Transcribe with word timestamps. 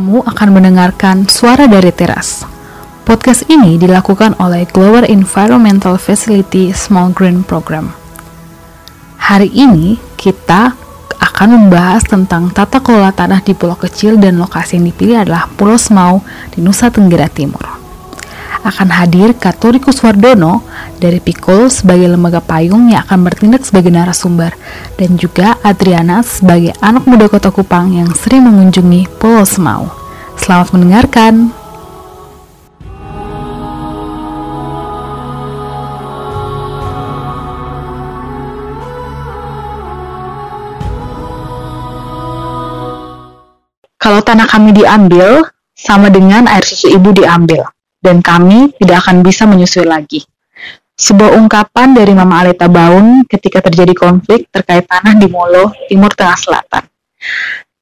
Kamu 0.00 0.24
akan 0.24 0.56
mendengarkan 0.56 1.28
suara 1.28 1.68
dari 1.68 1.92
teras. 1.92 2.48
Podcast 3.04 3.44
ini 3.52 3.76
dilakukan 3.76 4.32
oleh 4.40 4.64
Glower 4.64 5.04
Environmental 5.04 6.00
Facility 6.00 6.72
Small 6.72 7.12
Green 7.12 7.44
Program. 7.44 7.92
Hari 9.20 9.52
ini 9.52 10.00
kita 10.16 10.72
akan 11.20 11.48
membahas 11.52 12.08
tentang 12.08 12.48
tata 12.48 12.80
kelola 12.80 13.12
tanah 13.12 13.44
di 13.44 13.52
pulau 13.52 13.76
kecil 13.76 14.16
dan 14.16 14.40
lokasi 14.40 14.80
yang 14.80 14.88
dipilih 14.88 15.20
adalah 15.20 15.52
Pulau 15.52 15.76
Semau 15.76 16.24
di 16.48 16.64
Nusa 16.64 16.88
Tenggara 16.88 17.28
Timur 17.28 17.80
akan 18.64 18.88
hadir 18.92 19.32
Katorikus 19.36 20.04
Wardono 20.04 20.64
dari 21.00 21.16
Pikul 21.16 21.72
sebagai 21.72 22.12
lembaga 22.12 22.44
payung 22.44 22.92
yang 22.92 23.00
akan 23.08 23.24
bertindak 23.24 23.64
sebagai 23.64 23.88
narasumber 23.88 24.52
dan 25.00 25.16
juga 25.16 25.56
Adriana 25.64 26.20
sebagai 26.20 26.76
anak 26.84 27.08
muda 27.08 27.32
kota 27.32 27.48
Kupang 27.48 27.96
yang 27.96 28.12
sering 28.12 28.44
mengunjungi 28.44 29.08
Pulau 29.16 29.48
Semau. 29.48 29.88
Selamat 30.36 30.76
mendengarkan. 30.76 31.56
Kalau 44.00 44.20
tanah 44.24 44.48
kami 44.48 44.72
diambil, 44.72 45.44
sama 45.80 46.12
dengan 46.12 46.44
air 46.44 46.60
susu 46.60 46.92
ibu 46.92 47.08
diambil 47.16 47.64
dan 48.04 48.20
kami 48.20 48.72
tidak 48.76 49.08
akan 49.08 49.24
bisa 49.24 49.48
menyusui 49.48 49.88
lagi. 49.88 50.20
Sebuah 51.00 51.32
ungkapan 51.32 51.96
dari 51.96 52.12
Mama 52.12 52.44
Aleta 52.44 52.68
Baun 52.68 53.24
ketika 53.24 53.64
terjadi 53.64 53.96
konflik 53.96 54.52
terkait 54.52 54.84
tanah 54.84 55.16
di 55.16 55.32
Molo, 55.32 55.72
Timur 55.88 56.12
Tengah 56.12 56.36
Selatan. 56.36 56.84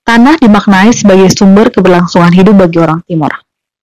Tanah 0.06 0.38
dimaknai 0.38 0.94
sebagai 0.94 1.26
sumber 1.34 1.74
keberlangsungan 1.74 2.30
hidup 2.30 2.54
bagi 2.62 2.78
orang 2.78 3.02
Timur. 3.02 3.34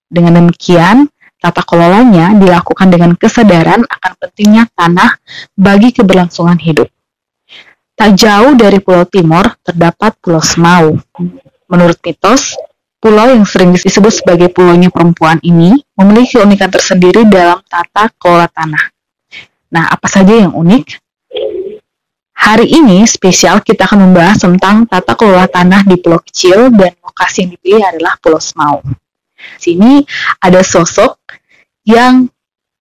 Dengan 0.08 0.40
demikian, 0.40 1.12
tata 1.36 1.68
kelolanya 1.68 2.32
dilakukan 2.32 2.88
dengan 2.88 3.12
kesadaran 3.20 3.84
akan 3.84 4.12
pentingnya 4.24 4.72
tanah 4.72 5.20
bagi 5.52 5.92
keberlangsungan 5.92 6.56
hidup. 6.56 6.88
Tak 7.92 8.16
jauh 8.16 8.56
dari 8.56 8.80
Pulau 8.80 9.04
Timur 9.04 9.52
terdapat 9.68 10.16
Pulau 10.24 10.40
Semau. 10.40 10.96
Menurut 11.68 12.00
mitos, 12.08 12.56
Pulau 13.04 13.36
yang 13.36 13.44
sering 13.44 13.76
disebut 13.76 14.16
sebagai 14.16 14.48
pulaunya 14.48 14.88
perempuan 14.88 15.44
ini 15.44 15.76
memiliki 16.00 16.40
keunikan 16.40 16.72
tersendiri 16.72 17.28
dalam 17.28 17.60
tata 17.68 18.08
kelola 18.16 18.48
tanah. 18.48 18.95
Nah, 19.76 19.92
apa 19.92 20.08
saja 20.08 20.32
yang 20.32 20.56
unik? 20.56 21.04
Hari 22.32 22.64
ini 22.64 23.04
spesial 23.04 23.60
kita 23.60 23.84
akan 23.84 24.08
membahas 24.08 24.40
tentang 24.40 24.88
tata 24.88 25.20
kelola 25.20 25.52
tanah 25.52 25.84
di 25.84 26.00
pulau 26.00 26.24
kecil 26.24 26.72
dan 26.72 26.96
lokasi 27.04 27.44
yang 27.44 27.52
dipilih 27.60 27.84
adalah 27.84 28.16
Pulau 28.24 28.40
Semau. 28.40 28.80
Sini 29.60 30.08
ada 30.40 30.64
sosok 30.64 31.20
yang 31.84 32.32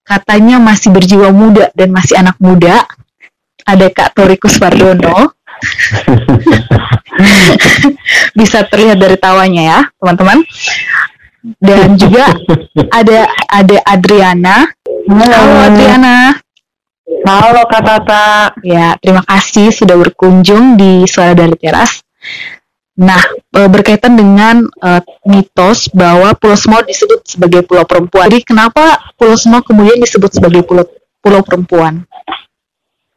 katanya 0.07 0.63
masih 0.63 0.95
berjiwa 0.95 1.35
muda 1.35 1.75
dan 1.75 1.91
masih 1.91 2.15
anak 2.15 2.39
muda. 2.39 2.87
Ada 3.65 3.91
Kak 3.91 4.15
Torikus 4.15 4.61
Wardono 4.61 5.35
Bisa 8.39 8.69
terlihat 8.69 9.01
dari 9.01 9.17
tawanya 9.17 9.63
ya, 9.63 9.81
teman-teman. 9.97 10.45
Dan 11.57 11.97
juga 11.97 12.37
ada 12.93 13.33
ada 13.49 13.77
Adriana. 13.89 14.69
Halo, 15.09 15.33
Halo 15.33 15.73
Adriana. 15.73 16.44
Halo 17.05 17.69
Kak 17.69 17.83
Tata. 17.85 18.57
Ya, 18.65 18.97
terima 18.97 19.21
kasih 19.25 19.69
sudah 19.69 19.97
berkunjung 19.97 20.81
di 20.81 21.05
Suara 21.05 21.37
dari 21.37 21.53
Teras. 21.57 22.01
Nah, 22.97 23.21
e, 23.51 23.61
berkaitan 23.67 24.15
dengan 24.15 24.65
uh, 24.79 25.03
mitos 25.27 25.91
bahwa 25.91 26.31
Pulau 26.39 26.55
Semau 26.55 26.81
disebut 26.87 27.27
sebagai 27.27 27.67
pulau 27.67 27.83
perempuan. 27.83 28.31
Jadi 28.31 28.47
kenapa 28.47 29.03
Pulau 29.19 29.35
Semau 29.35 29.67
kemudian 29.67 29.99
disebut 29.99 30.31
sebagai 30.31 30.63
pulau 30.63 30.87
pulau 31.19 31.43
perempuan? 31.43 32.07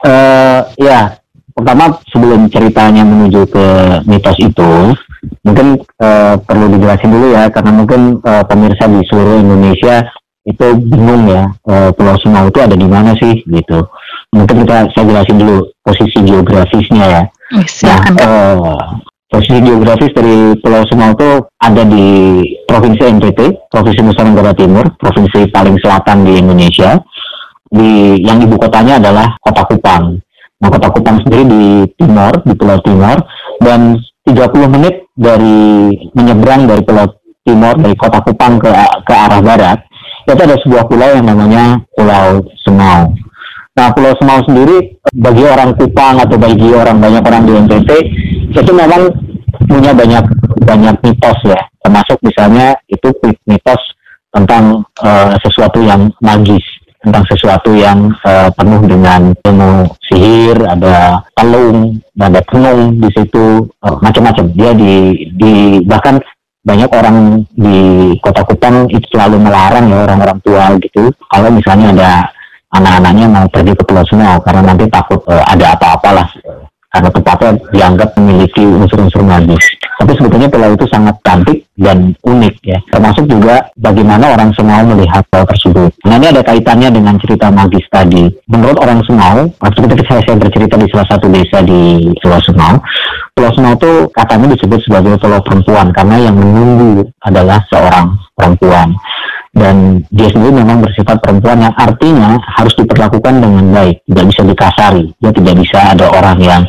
Uh, 0.01 0.65
ya, 0.81 1.21
pertama 1.53 2.01
sebelum 2.09 2.49
ceritanya 2.49 3.05
menuju 3.05 3.45
ke 3.49 3.65
mitos 4.09 4.37
itu 4.41 4.97
mungkin 5.45 5.81
uh, 6.01 6.35
perlu 6.41 6.65
dijelasin 6.73 7.09
dulu 7.09 7.27
ya 7.33 7.49
karena 7.49 7.71
mungkin 7.73 8.21
uh, 8.21 8.43
pemirsa 8.45 8.85
di 8.87 9.01
seluruh 9.09 9.41
Indonesia 9.41 10.05
itu 10.47 10.67
bingung 10.79 11.27
ya 11.27 11.51
uh, 11.67 11.91
Pulau 11.91 12.15
Semau 12.23 12.47
itu 12.47 12.59
ada 12.63 12.73
di 12.73 12.87
mana 12.87 13.11
sih 13.19 13.43
gitu. 13.43 13.83
Mungkin 14.31 14.63
kita 14.63 14.87
saya 14.95 15.03
jelasin 15.03 15.37
dulu 15.43 15.67
posisi 15.83 16.17
geografisnya 16.23 17.03
ya. 17.03 17.23
Nah, 17.83 18.01
uh, 18.23 18.79
posisi 19.27 19.59
geografis 19.59 20.15
dari 20.15 20.55
Pulau 20.63 20.87
Semau 20.87 21.11
itu 21.11 21.29
ada 21.59 21.83
di 21.83 22.07
provinsi 22.63 23.03
NTT 23.03 23.67
provinsi 23.67 23.99
Nusa 23.99 24.23
Tenggara 24.23 24.55
Timur 24.55 24.87
provinsi 24.95 25.51
paling 25.51 25.75
selatan 25.83 26.23
di 26.23 26.39
Indonesia. 26.39 26.95
Di 27.67 28.15
yang 28.23 28.39
ibu 28.39 28.55
kotanya 28.55 28.95
adalah 28.95 29.35
Kota 29.43 29.67
Kupang. 29.67 30.15
Nah, 30.57 30.73
kota 30.73 30.89
Kupang 30.89 31.21
sendiri 31.21 31.43
di 31.45 31.63
timur, 32.01 32.33
di 32.41 32.55
Pulau 32.57 32.81
Timur, 32.81 33.19
dan 33.61 33.99
30 34.25 34.73
menit 34.73 35.05
dari 35.13 35.91
menyeberang 36.17 36.65
dari 36.65 36.81
Pulau 36.81 37.05
Timur, 37.45 37.77
dari 37.77 37.93
kota 37.93 38.23
Kupang 38.25 38.57
ke, 38.57 38.71
ke 39.05 39.13
arah 39.13 39.41
barat, 39.43 39.77
itu 40.27 40.41
ada 40.43 40.57
sebuah 40.59 40.83
pulau 40.91 41.09
yang 41.15 41.23
namanya 41.23 41.79
Pulau 41.95 42.43
Semau. 42.67 43.15
Nah, 43.77 43.87
Pulau 43.95 44.11
Semau 44.19 44.43
sendiri, 44.43 44.99
bagi 45.15 45.47
orang 45.47 45.71
Kupang 45.79 46.19
atau 46.19 46.35
bagi 46.35 46.69
orang 46.75 46.99
banyak 46.99 47.23
orang 47.23 47.43
di 47.47 47.53
NTT, 47.55 47.89
itu 48.51 48.71
memang 48.75 49.07
punya 49.71 49.95
banyak 49.95 50.25
banyak 50.67 50.95
mitos 50.99 51.39
ya, 51.47 51.61
termasuk 51.79 52.19
misalnya 52.19 52.75
itu 52.91 53.07
mitos 53.47 53.79
tentang 54.35 54.83
uh, 54.99 55.31
sesuatu 55.39 55.79
yang 55.79 56.11
magis 56.19 56.63
tentang 57.07 57.23
sesuatu 57.29 57.71
yang 57.71 58.11
uh, 58.27 58.51
penuh 58.51 58.83
dengan 58.83 59.31
penuh 59.39 59.87
sihir, 60.11 60.59
ada 60.59 61.23
telung, 61.37 62.03
ada 62.19 62.41
tenung 62.43 62.99
di 62.99 63.09
situ, 63.15 63.63
uh, 63.79 63.95
macam-macam. 64.03 64.45
Dia 64.51 64.71
di, 64.75 64.95
di 65.37 65.53
bahkan 65.87 66.19
banyak 66.67 66.91
orang 66.91 67.47
di 67.55 68.11
kota 68.19 68.43
Kupang 68.43 68.91
itu 68.91 69.07
selalu 69.15 69.39
melarang 69.39 69.87
ya 69.87 70.03
orang-orang 70.03 70.39
tua 70.43 70.75
gitu 70.83 71.07
kalau 71.31 71.47
misalnya 71.47 71.95
ada 71.95 72.11
anak-anaknya 72.75 73.27
mau 73.31 73.47
pergi 73.47 73.71
ke 73.71 73.83
Pulau 73.87 74.03
Semau 74.03 74.43
karena 74.43 74.61
nanti 74.67 74.83
takut 74.91 75.23
uh, 75.31 75.47
ada 75.47 75.79
apa-apalah 75.79 76.27
karena 76.87 77.09
tempatnya 77.13 77.51
dianggap 77.71 78.09
memiliki 78.17 78.63
unsur-unsur 78.63 79.21
magis. 79.21 79.61
Tapi 79.97 80.13
sebetulnya 80.13 80.49
pulau 80.49 80.71
itu 80.73 80.85
sangat 80.89 81.13
cantik 81.25 81.65
dan 81.77 82.13
unik 82.21 82.55
ya. 82.63 82.79
Termasuk 82.89 83.25
juga 83.29 83.69
bagaimana 83.77 84.33
orang 84.33 84.49
Semau 84.55 84.81
melihat 84.87 85.21
pulau 85.29 85.45
tersebut. 85.45 85.91
Nah 86.07 86.15
ini 86.17 86.31
ada 86.31 86.41
kaitannya 86.41 86.89
dengan 86.89 87.17
cerita 87.21 87.53
magis 87.53 87.85
tadi. 87.91 88.29
Menurut 88.49 88.77
orang 88.81 89.03
Semau, 89.05 89.45
waktu 89.61 89.77
kita 89.83 90.03
saya, 90.09 90.21
saya 90.25 90.37
bercerita 90.41 90.75
di 90.77 90.87
salah 90.89 91.07
satu 91.11 91.25
desa 91.29 91.59
di 91.61 92.13
Pulau 92.17 92.41
Semau, 92.41 92.81
Semau 93.53 93.75
itu 93.75 93.91
katanya 94.15 94.47
disebut 94.55 94.79
sebagai 94.83 95.19
pulau 95.19 95.41
perempuan 95.43 95.91
karena 95.93 96.15
yang 96.29 96.35
menunggu 96.35 97.05
adalah 97.23 97.61
seorang 97.69 98.17
perempuan 98.33 98.95
dan 99.57 100.05
dia 100.13 100.29
sendiri 100.29 100.61
memang 100.61 100.85
bersifat 100.85 101.17
perempuan 101.17 101.57
yang 101.65 101.73
artinya 101.73 102.37
harus 102.61 102.77
diperlakukan 102.77 103.41
dengan 103.41 103.65
baik, 103.73 104.05
tidak 104.05 104.25
bisa 104.29 104.41
dikasari. 104.45 105.05
Dia 105.17 105.31
tidak 105.33 105.55
bisa 105.57 105.79
ada 105.97 106.05
orang 106.13 106.37
yang 106.37 106.61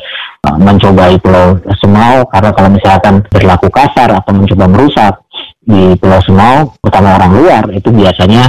uh, 0.48 0.56
mencobai 0.56 1.20
Pulau 1.20 1.60
Semau 1.84 2.24
karena 2.32 2.50
kalau 2.56 2.70
misalkan 2.72 3.14
berlaku 3.28 3.68
kasar 3.68 4.08
atau 4.08 4.32
mencoba 4.32 4.64
merusak 4.72 5.20
di 5.60 5.92
Pulau 6.00 6.20
Semau, 6.24 6.72
terutama 6.80 7.20
orang 7.20 7.32
luar 7.36 7.64
itu 7.76 7.92
biasanya 7.92 8.48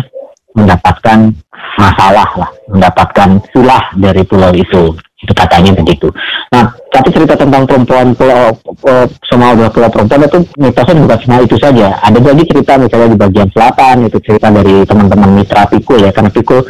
mendapatkan 0.55 1.35
masalah 1.75 2.29
lah, 2.39 2.49
mendapatkan 2.71 3.43
sulah 3.51 3.91
dari 3.99 4.23
pulau 4.23 4.51
itu 4.55 4.95
itu 5.19 5.33
katanya 5.35 5.75
begitu. 5.75 6.07
Nah, 6.55 6.71
tapi 6.89 7.11
cerita 7.11 7.35
tentang 7.35 7.67
perempuan 7.67 8.15
pulau 8.15 8.55
uh, 8.87 9.05
semua 9.27 9.51
pulau 9.69 9.91
perempuan 9.91 10.25
itu 10.25 10.39
mitosnya 10.55 11.03
bukan 11.03 11.19
cuma 11.27 11.35
itu 11.43 11.55
saja. 11.59 11.99
Ada 11.99 12.17
lagi 12.23 12.43
cerita 12.47 12.79
misalnya 12.79 13.13
di 13.13 13.19
bagian 13.19 13.49
selatan 13.51 14.07
itu 14.07 14.17
cerita 14.23 14.47
dari 14.47 14.87
teman-teman 14.87 15.35
mitra 15.35 15.67
Pikul 15.67 16.07
ya, 16.07 16.11
karena 16.15 16.31
Pikul 16.31 16.63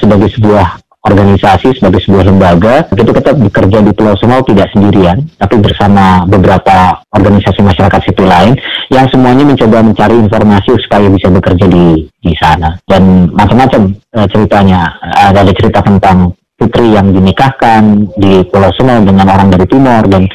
sebagai 0.00 0.32
sebuah 0.32 0.80
organisasi 1.00 1.80
sebagai 1.80 2.04
sebuah 2.04 2.28
lembaga 2.28 2.84
itu 2.92 3.08
kita 3.08 3.32
bekerja 3.32 3.78
di 3.80 3.92
Pulau 3.96 4.12
Semau 4.20 4.44
tidak 4.44 4.68
sendirian 4.68 5.24
tapi 5.40 5.56
bersama 5.56 6.28
beberapa 6.28 7.00
organisasi 7.16 7.64
masyarakat 7.64 8.00
sipil 8.04 8.28
lain 8.28 8.52
yang 8.92 9.08
semuanya 9.08 9.48
mencoba 9.48 9.80
mencari 9.80 10.20
informasi 10.20 10.76
supaya 10.84 11.08
bisa 11.08 11.32
bekerja 11.32 11.64
di 11.72 12.04
di 12.20 12.36
sana 12.36 12.76
dan 12.84 13.32
macam-macam 13.32 13.96
uh, 14.12 14.28
ceritanya 14.28 14.92
ada 15.00 15.48
cerita 15.56 15.80
tentang 15.80 16.36
putri 16.60 16.92
yang 16.92 17.16
dinikahkan 17.16 18.12
di 18.20 18.44
Pulau 18.52 18.68
Semau 18.76 19.00
dengan 19.00 19.24
orang 19.32 19.48
dari 19.48 19.64
timur 19.64 20.04
dan 20.12 20.28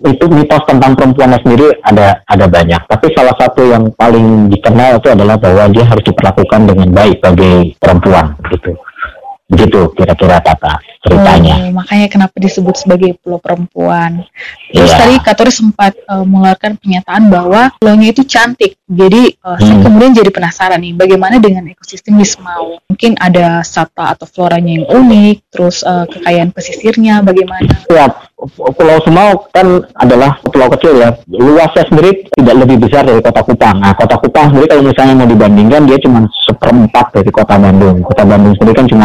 itu 0.00 0.24
mitos 0.32 0.64
tentang 0.66 0.96
perempuannya 0.98 1.38
sendiri 1.44 1.78
ada 1.86 2.26
ada 2.26 2.50
banyak. 2.50 2.82
Tapi 2.90 3.06
salah 3.14 3.36
satu 3.38 3.62
yang 3.70 3.94
paling 3.94 4.50
dikenal 4.50 4.98
itu 4.98 5.08
adalah 5.14 5.38
bahwa 5.38 5.70
dia 5.70 5.86
harus 5.86 6.02
diperlakukan 6.02 6.60
dengan 6.66 6.88
baik 6.90 7.22
bagi 7.22 7.76
perempuan 7.78 8.34
gitu 8.50 8.74
Begitu 9.50 9.90
kira-kira 9.98 10.38
Tata 10.38 10.78
ceritanya. 11.00 11.66
Oh, 11.66 11.74
makanya 11.74 12.06
kenapa 12.06 12.36
disebut 12.38 12.76
sebagai 12.76 13.16
pulau 13.18 13.42
perempuan. 13.42 14.22
Terus 14.70 14.92
yeah. 14.92 15.00
tadi 15.00 15.14
Katori 15.18 15.52
sempat 15.52 15.96
uh, 16.06 16.22
mengeluarkan 16.22 16.76
pernyataan 16.78 17.26
bahwa 17.32 17.72
pulaunya 17.80 18.14
itu 18.14 18.22
cantik. 18.22 18.78
Jadi 18.86 19.34
uh, 19.42 19.56
hmm. 19.56 19.64
saya 19.64 19.76
kemudian 19.80 20.12
jadi 20.12 20.30
penasaran 20.30 20.78
nih, 20.78 20.94
bagaimana 20.94 21.42
dengan 21.42 21.66
ekosistem 21.72 22.20
di 22.20 22.26
Semau? 22.28 22.78
Mungkin 22.86 23.16
ada 23.18 23.64
sata 23.66 24.14
atau 24.14 24.28
floranya 24.28 24.76
yang 24.76 24.86
unik, 24.86 25.36
terus 25.50 25.82
uh, 25.82 26.04
kekayaan 26.06 26.54
pesisirnya 26.54 27.24
bagaimana? 27.24 27.70
Ya, 27.90 28.12
Pulau 28.48 28.96
Semau 29.04 29.44
kan 29.52 29.84
adalah 30.00 30.40
pulau 30.48 30.72
kecil 30.72 30.96
ya. 30.96 31.12
Luasnya 31.28 31.84
sendiri 31.92 32.24
tidak 32.32 32.64
lebih 32.64 32.80
besar 32.80 33.04
dari 33.04 33.20
Kota 33.20 33.44
Kupang. 33.44 33.76
Nah, 33.84 33.92
Kota 33.92 34.16
Kupang 34.16 34.48
sendiri 34.48 34.64
kalau 34.64 34.84
misalnya 34.88 35.14
mau 35.20 35.28
dibandingkan 35.28 35.84
dia 35.84 36.00
cuma 36.00 36.24
seperempat 36.48 37.12
dari 37.12 37.28
Kota 37.28 37.60
Bandung. 37.60 38.00
Kota 38.00 38.24
Bandung 38.24 38.56
sendiri 38.56 38.74
kan 38.80 38.88
cuma 38.88 39.04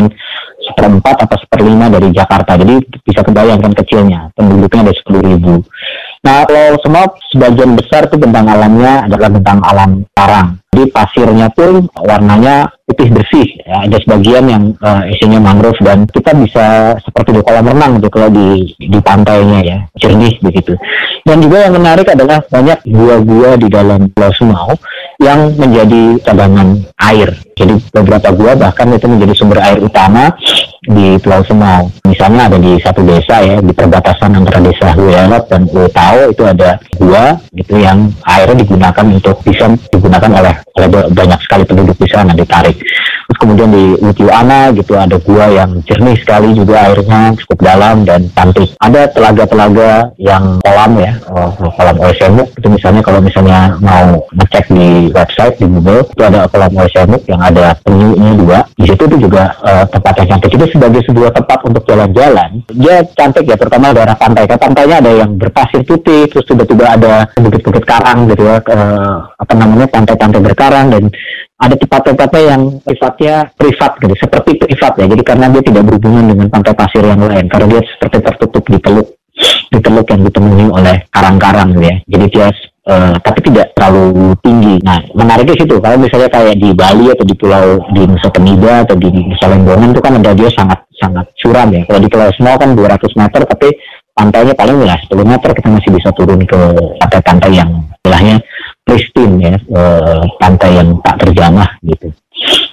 seperempat 0.64 1.28
atau 1.28 1.38
seperlima 1.44 1.92
dari 1.92 2.16
Jakarta. 2.16 2.56
Jadi 2.56 2.80
bisa 3.04 3.22
kebayangkan 3.28 3.76
kecilnya, 3.76 4.32
penduduknya 4.40 4.88
ada 4.88 4.94
sepuluh 4.96 5.22
ribu. 5.28 5.54
Nah, 6.26 6.42
kalau 6.50 6.74
semua 6.82 7.06
sebagian 7.30 7.78
besar 7.78 8.10
itu 8.10 8.18
bentang 8.18 8.50
alamnya 8.50 9.06
adalah 9.06 9.30
bentang 9.30 9.62
alam 9.62 9.92
karang. 10.18 10.58
Jadi 10.74 10.92
pasirnya 10.92 11.48
pun 11.54 11.86
warnanya 12.02 12.68
putih 12.84 13.14
bersih. 13.14 13.48
Ya. 13.62 13.86
Ada 13.86 14.02
sebagian 14.02 14.50
yang 14.50 14.64
uh, 14.82 15.06
isinya 15.06 15.38
mangrove 15.38 15.78
dan 15.86 16.10
kita 16.10 16.34
bisa 16.34 16.98
seperti 17.00 17.38
di 17.38 17.42
kolam 17.46 17.70
renang 17.70 18.02
gitu 18.02 18.10
kalau 18.10 18.34
di 18.34 18.74
di 18.76 19.00
pantainya 19.06 19.60
ya, 19.62 19.78
jernih 20.02 20.36
begitu. 20.42 20.74
Dan 21.24 21.46
juga 21.46 21.70
yang 21.70 21.78
menarik 21.78 22.10
adalah 22.10 22.42
banyak 22.50 22.82
gua-gua 22.90 23.56
di 23.62 23.70
dalam 23.70 24.10
Pulau 24.10 24.34
Sumau 24.34 24.74
yang 25.22 25.54
menjadi 25.56 26.20
cadangan 26.26 26.76
air. 27.06 27.30
Jadi 27.56 27.74
beberapa 27.94 28.34
gua 28.36 28.52
bahkan 28.58 28.92
itu 28.92 29.06
menjadi 29.08 29.34
sumber 29.38 29.62
air 29.64 29.80
utama 29.80 30.34
di 30.86 31.18
Pulau 31.22 31.42
Semau. 31.46 31.90
Misalnya 32.06 32.48
ada 32.50 32.58
di 32.62 32.78
satu 32.80 33.02
desa 33.02 33.42
ya 33.42 33.58
di 33.60 33.74
perbatasan 33.74 34.38
antara 34.38 34.62
desa 34.62 34.94
Huelot 34.94 35.50
dan 35.50 35.66
Utau 35.70 36.16
itu 36.30 36.44
ada 36.46 36.78
gua 36.98 37.36
gitu 37.54 37.76
yang 37.82 38.10
airnya 38.26 38.62
digunakan 38.62 39.06
untuk 39.06 39.42
bisa 39.42 39.70
digunakan 39.90 40.32
oleh 40.32 40.54
oleh 40.78 40.88
banyak 41.12 41.40
sekali 41.42 41.64
penduduk 41.66 41.98
di 41.98 42.08
sana 42.10 42.32
ditarik. 42.38 42.78
Kemudian 43.38 43.70
di 43.72 44.26
Ana 44.30 44.74
gitu 44.76 44.98
ada 44.98 45.16
gua 45.22 45.48
yang 45.48 45.80
jernih 45.86 46.18
sekali 46.20 46.52
juga 46.58 46.90
airnya 46.90 47.32
cukup 47.40 47.60
dalam 47.64 48.04
dan 48.04 48.28
cantik. 48.34 48.74
Ada 48.82 49.12
telaga-telaga 49.14 50.12
yang 50.20 50.60
kolam 50.66 50.92
ya, 51.00 51.14
oh, 51.30 51.54
kolam 51.56 51.98
Oesemuk 52.02 52.52
itu 52.58 52.68
misalnya 52.68 53.02
kalau 53.06 53.22
misalnya 53.24 53.78
mau 53.80 54.26
ngecek 54.36 54.66
di 54.74 55.14
website 55.14 55.56
di 55.62 55.66
Google 55.70 56.04
itu 56.04 56.24
ada 56.26 56.50
kolam 56.52 56.74
Oesemuk 56.76 57.24
yang 57.30 57.42
ada 57.42 57.78
penyunya 57.86 58.32
dua. 58.36 58.60
Di 58.76 58.86
situ 58.90 59.04
itu 59.08 59.18
juga 59.30 59.56
uh, 59.64 59.86
tempat 59.88 60.14
yang 60.24 60.28
cantik 60.36 60.52
itu 60.58 60.66
sebagai 60.76 61.02
sebuah 61.08 61.32
tempat 61.32 61.60
untuk 61.64 61.84
jalan-jalan. 61.88 62.50
Dia 62.76 63.06
cantik 63.16 63.46
ya 63.48 63.56
terutama 63.56 63.96
daerah 63.96 64.18
pantai. 64.18 64.50
Kan 64.50 64.60
pantainya 64.60 65.00
ada 65.00 65.12
yang 65.12 65.38
berpasir 65.40 65.82
putih, 65.86 66.28
terus 66.28 66.46
tiba-tiba 66.50 66.86
ada 66.98 67.30
bukit-bukit 67.38 67.84
karang 67.86 68.28
gitu 68.28 68.44
ya, 68.44 68.58
uh, 68.60 69.30
apa 69.38 69.54
namanya 69.56 69.88
pantai-pantai 69.88 70.42
berkarang 70.42 70.86
dan 70.92 71.04
ada 71.56 71.76
tempat-tempatnya 71.80 72.44
yang 72.52 72.64
sifatnya 72.84 73.36
privat 73.56 73.92
gitu, 74.04 74.14
seperti 74.20 74.52
privat 74.60 74.94
ya. 75.00 75.06
Jadi 75.08 75.24
karena 75.24 75.46
dia 75.48 75.64
tidak 75.64 75.84
berhubungan 75.88 76.24
dengan 76.36 76.48
pantai 76.52 76.74
pasir 76.76 77.04
yang 77.04 77.22
lain, 77.24 77.48
karena 77.48 77.68
dia 77.78 77.82
seperti 77.96 78.18
tertutup 78.20 78.64
di 78.68 78.78
teluk 78.84 79.08
di 79.72 79.80
teluk 79.84 80.08
yang 80.08 80.22
ditemui 80.24 80.68
oleh 80.72 80.96
karang-karang 81.12 81.76
gitu 81.76 81.86
ya. 81.88 81.96
Jadi 82.08 82.26
dia 82.32 82.48
uh, 82.88 83.16
tapi 83.20 83.40
tidak 83.52 83.76
terlalu 83.76 84.36
tinggi. 84.40 84.76
Nah, 84.84 85.00
menariknya 85.12 85.56
situ 85.60 85.76
kalau 85.80 85.98
misalnya 86.00 86.30
kayak 86.32 86.56
di 86.56 86.70
Bali 86.72 87.12
atau 87.12 87.26
di 87.28 87.36
pulau 87.36 87.84
di 87.92 88.02
Nusa 88.08 88.30
Penida 88.32 88.88
atau 88.88 88.96
di 88.96 89.10
Nusa 89.12 89.46
Lembongan 89.52 89.92
itu 89.92 90.02
kan 90.02 90.14
ada 90.20 90.32
dia 90.32 90.50
sangat 90.56 90.80
sangat 90.96 91.26
curam 91.40 91.70
ya. 91.76 91.82
Kalau 91.84 92.00
di 92.00 92.10
Pulau 92.10 92.32
Semau 92.40 92.56
kan 92.56 92.72
200 92.72 93.20
meter 93.20 93.42
tapi 93.44 93.68
pantainya 94.16 94.56
paling 94.56 94.80
ya 94.88 94.96
10 95.12 95.28
meter 95.28 95.50
kita 95.52 95.68
masih 95.68 95.92
bisa 95.92 96.10
turun 96.16 96.40
ke 96.48 96.60
pantai-pantai 97.04 97.52
yang 97.52 97.70
istilahnya 98.00 98.40
pristine 98.86 99.36
ya 99.42 99.56
e, 99.58 99.82
pantai 100.38 100.78
yang 100.78 101.02
tak 101.02 101.26
terjamah 101.26 101.82
gitu. 101.82 102.14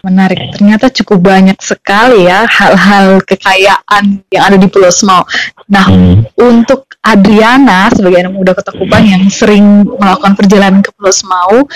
Menarik, 0.03 0.51
ternyata 0.59 0.91
cukup 0.91 1.23
banyak 1.23 1.55
sekali 1.63 2.27
ya 2.27 2.43
hal-hal 2.45 3.23
kekayaan 3.23 4.27
yang 4.29 4.45
ada 4.51 4.59
di 4.59 4.67
Pulau 4.67 4.91
Semau. 4.91 5.23
Nah, 5.71 5.87
hmm. 5.87 6.35
untuk 6.43 6.91
Adriana 6.99 7.87
sebagai 7.95 8.27
anak 8.27 8.35
muda 8.35 8.53
Kota 8.53 8.75
Kupang 8.75 9.07
yang 9.07 9.23
sering 9.31 9.87
melakukan 9.87 10.35
perjalanan 10.35 10.83
ke 10.83 10.91
Pulau 10.99 11.15
Semau, 11.15 11.71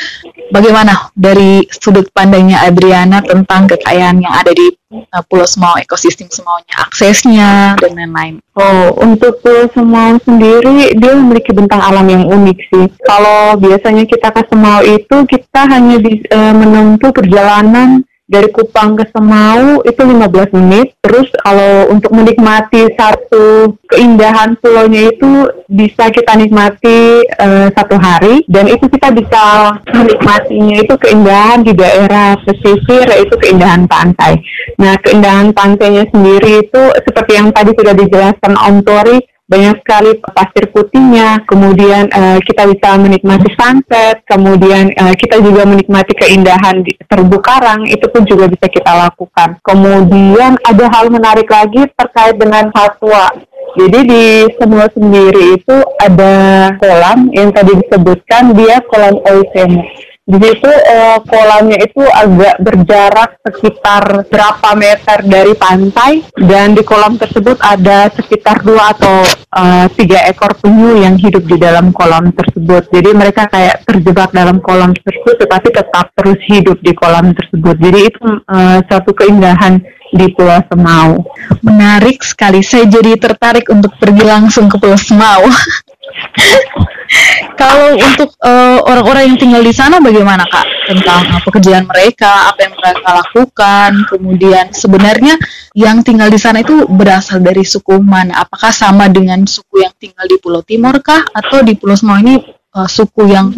bagaimana 0.50 1.10
dari 1.14 1.64
sudut 1.68 2.08
pandangnya 2.12 2.62
Adriana 2.66 3.22
tentang 3.22 3.66
kekayaan 3.70 4.22
yang 4.22 4.34
ada 4.34 4.52
di 4.52 4.70
uh, 4.92 5.22
Pulau 5.26 5.46
Semau, 5.46 5.74
ekosistem 5.78 6.30
Semaunya, 6.30 6.74
aksesnya 6.86 7.50
dan 7.78 7.92
lain-lain? 7.94 8.34
Oh, 8.56 8.96
untuk 9.02 9.42
Pulau 9.42 9.68
Semau 9.72 10.18
sendiri 10.22 10.94
dia 10.96 11.12
memiliki 11.14 11.50
bentang 11.54 11.82
alam 11.82 12.06
yang 12.06 12.24
unik 12.26 12.58
sih. 12.72 12.86
Kalau 13.04 13.58
biasanya 13.58 14.04
kita 14.06 14.32
ke 14.32 14.42
Semau 14.48 14.80
itu 14.82 15.16
kita 15.26 15.60
hanya 15.70 15.96
bisa 16.02 16.26
uh, 16.32 16.54
menempuh 16.54 17.10
perjalanan 17.14 18.02
dari 18.26 18.50
Kupang 18.50 18.98
ke 18.98 19.06
Semau 19.14 19.86
itu 19.86 20.02
15 20.02 20.50
menit. 20.58 20.98
Terus 20.98 21.30
kalau 21.46 21.94
untuk 21.94 22.10
menikmati 22.10 22.90
satu 22.98 23.78
keindahan 23.86 24.58
pulaunya 24.58 25.14
itu 25.14 25.46
bisa 25.70 26.10
kita 26.10 26.34
nikmati 26.34 27.22
uh, 27.38 27.70
satu 27.70 27.94
hari 27.98 28.42
dan 28.50 28.66
itu 28.66 28.90
kita 28.90 29.14
bisa 29.14 29.74
menikmatinya 29.94 30.76
itu 30.82 30.94
keindahan 30.98 31.62
di 31.62 31.72
daerah 31.72 32.34
pesisir 32.42 33.06
yaitu 33.06 33.34
keindahan 33.38 33.86
pantai. 33.86 34.42
Nah 34.82 34.98
keindahan 34.98 35.54
pantainya 35.54 36.10
sendiri 36.10 36.66
itu 36.66 36.82
seperti 37.06 37.32
yang 37.38 37.54
tadi 37.54 37.70
sudah 37.78 37.94
dijelaskan 37.94 38.58
Om 38.58 38.76
Tori 38.82 39.18
banyak 39.46 39.78
sekali 39.78 40.18
pasir 40.26 40.66
putihnya, 40.74 41.38
kemudian 41.46 42.10
uh, 42.10 42.42
kita 42.42 42.66
bisa 42.66 42.98
menikmati 42.98 43.46
sunset, 43.54 44.26
kemudian 44.26 44.90
uh, 44.98 45.14
kita 45.14 45.38
juga 45.38 45.62
menikmati 45.62 46.18
keindahan 46.18 46.82
di 46.82 46.98
terumbu 47.06 47.38
karang, 47.38 47.86
itu 47.86 48.10
pun 48.10 48.26
juga 48.26 48.50
bisa 48.50 48.66
kita 48.66 49.06
lakukan. 49.06 49.54
Kemudian 49.62 50.58
ada 50.66 50.84
hal 50.90 51.14
menarik 51.14 51.46
lagi 51.46 51.86
terkait 51.94 52.34
dengan 52.34 52.74
fatwa. 52.74 53.30
Jadi 53.78 53.98
di 54.08 54.24
semua 54.58 54.90
sendiri 54.90 55.62
itu 55.62 55.76
ada 56.00 56.34
kolam 56.82 57.30
yang 57.30 57.54
tadi 57.54 57.76
disebutkan 57.76 58.50
dia 58.56 58.82
kolam 58.88 59.20
oisemu 59.20 59.84
di 60.26 60.42
situ 60.42 60.66
eh, 60.66 61.18
kolamnya 61.22 61.78
itu 61.78 62.02
agak 62.02 62.58
berjarak 62.58 63.38
sekitar 63.46 64.26
berapa 64.26 64.68
meter 64.74 65.22
dari 65.22 65.54
pantai 65.54 66.26
dan 66.34 66.74
di 66.74 66.82
kolam 66.82 67.14
tersebut 67.14 67.54
ada 67.62 68.10
sekitar 68.10 68.66
dua 68.66 68.90
atau 68.90 69.22
eh, 69.30 69.86
tiga 69.94 70.26
ekor 70.26 70.58
penyu 70.58 70.98
yang 70.98 71.14
hidup 71.14 71.46
di 71.46 71.54
dalam 71.62 71.94
kolam 71.94 72.34
tersebut 72.34 72.90
jadi 72.90 73.14
mereka 73.14 73.46
kayak 73.46 73.86
terjebak 73.86 74.34
dalam 74.34 74.58
kolam 74.58 74.90
tersebut 74.98 75.46
tetapi 75.46 75.68
tetap 75.70 76.10
terus 76.18 76.42
hidup 76.50 76.82
di 76.82 76.90
kolam 76.90 77.30
tersebut 77.30 77.78
jadi 77.78 78.10
itu 78.10 78.26
eh, 78.50 78.78
satu 78.90 79.14
keindahan 79.14 79.78
di 80.16 80.26
Pulau 80.32 80.62
Semau. 80.70 81.26
Menarik 81.66 82.22
sekali, 82.22 82.62
saya 82.62 82.86
jadi 82.86 83.18
tertarik 83.18 83.66
untuk 83.68 83.94
pergi 83.98 84.22
langsung 84.22 84.70
ke 84.70 84.78
Pulau 84.78 84.98
Semau. 84.98 85.46
Kalau 87.56 87.96
untuk 87.96 88.34
uh, 88.42 88.82
orang-orang 88.84 89.32
yang 89.32 89.38
tinggal 89.38 89.62
di 89.62 89.72
sana 89.72 90.02
bagaimana 90.02 90.44
kak 90.44 90.66
tentang 90.90 91.22
uh, 91.32 91.40
pekerjaan 91.40 91.86
mereka, 91.88 92.50
apa 92.52 92.68
yang 92.68 92.74
mereka 92.76 93.08
lakukan, 93.22 93.90
kemudian 94.10 94.64
sebenarnya 94.74 95.38
yang 95.72 96.02
tinggal 96.04 96.28
di 96.28 96.36
sana 96.36 96.60
itu 96.60 96.84
berasal 96.90 97.40
dari 97.40 97.64
suku 97.64 97.96
mana? 98.02 98.44
Apakah 98.44 98.74
sama 98.74 99.08
dengan 99.08 99.46
suku 99.48 99.86
yang 99.86 99.94
tinggal 99.96 100.26
di 100.28 100.36
Pulau 100.36 100.60
Timur 100.66 101.00
kah, 101.00 101.24
atau 101.32 101.64
di 101.64 101.78
Pulau 101.78 101.96
Semau 101.96 102.20
ini 102.20 102.42
uh, 102.76 102.88
suku 102.90 103.24
yang 103.30 103.54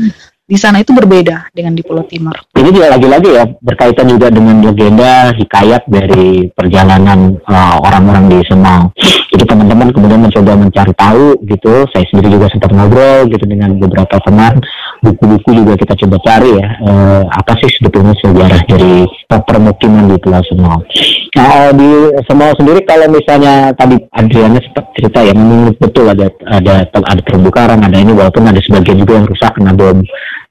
di 0.49 0.57
sana 0.57 0.81
itu 0.81 0.97
berbeda 0.97 1.53
dengan 1.53 1.77
di 1.77 1.85
Pulau 1.85 2.09
Timur. 2.09 2.33
Ini 2.57 2.73
juga 2.73 2.97
lagi-lagi 2.97 3.31
ya 3.37 3.45
berkaitan 3.61 4.09
juga 4.09 4.33
dengan 4.33 4.65
legenda 4.65 5.29
hikayat 5.37 5.85
dari 5.85 6.49
perjalanan 6.57 7.37
uh, 7.45 7.77
orang-orang 7.85 8.33
di 8.33 8.39
Semau. 8.49 8.89
Jadi 9.29 9.45
teman-teman 9.45 9.93
kemudian 9.93 10.25
mencoba 10.25 10.57
mencari 10.57 10.93
tahu 10.97 11.37
gitu. 11.45 11.85
Saya 11.93 12.09
sendiri 12.09 12.41
juga 12.41 12.49
sempat 12.49 12.73
ngobrol 12.73 13.29
gitu 13.29 13.45
dengan 13.45 13.77
beberapa 13.77 14.17
teman. 14.25 14.57
Buku-buku 15.05 15.53
juga 15.53 15.77
kita 15.77 15.93
coba 16.01 16.17
cari 16.25 16.51
ya. 16.57 16.69
Uh, 16.81 17.23
apa 17.29 17.53
sih 17.61 17.69
sebetulnya 17.69 18.17
sejarah 18.17 18.65
dari 18.65 19.05
permukiman 19.29 20.09
di 20.09 20.17
Pulau 20.17 20.41
Semau. 20.49 20.81
Nah 21.37 21.77
di 21.77 21.91
Semau 22.25 22.57
sendiri 22.57 22.81
kalau 22.89 23.05
misalnya 23.13 23.77
tadi 23.77 24.01
Adriana 24.17 24.65
sempat 24.65 24.97
cerita 24.97 25.21
ya 25.21 25.37
memang 25.37 25.77
betul 25.77 26.09
ada 26.09 26.33
ada 26.49 26.89
ada 26.89 27.21
ada 27.21 27.99
ini 28.01 28.17
walaupun 28.17 28.49
ada 28.49 28.59
sebagian 28.65 29.05
juga 29.05 29.21
yang 29.21 29.27
rusak 29.29 29.53
kena 29.55 29.77
bom 29.77 30.01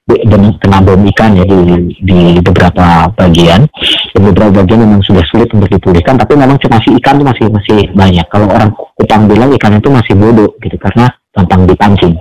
dengan 0.08 0.56
kena 0.64 0.80
bom 0.80 1.04
ikan 1.12 1.36
ya 1.36 1.44
di, 1.44 1.92
di 2.00 2.20
beberapa 2.40 3.12
bagian 3.12 3.68
di 4.16 4.20
beberapa 4.24 4.64
bagian 4.64 4.88
memang 4.88 5.04
sudah 5.04 5.24
sulit 5.28 5.52
untuk 5.52 5.68
dipulihkan 5.68 6.16
tapi 6.16 6.40
memang 6.40 6.56
masih 6.56 6.96
ikan 7.04 7.20
itu 7.20 7.26
masih 7.28 7.46
masih 7.52 7.80
banyak 7.92 8.26
kalau 8.32 8.48
orang 8.48 8.72
Kupang 8.98 9.28
bilang 9.28 9.52
ikan 9.60 9.78
itu 9.78 9.92
masih 9.92 10.14
bodoh 10.16 10.56
gitu 10.64 10.80
karena 10.80 11.12
gampang 11.36 11.68
dipancing 11.68 12.16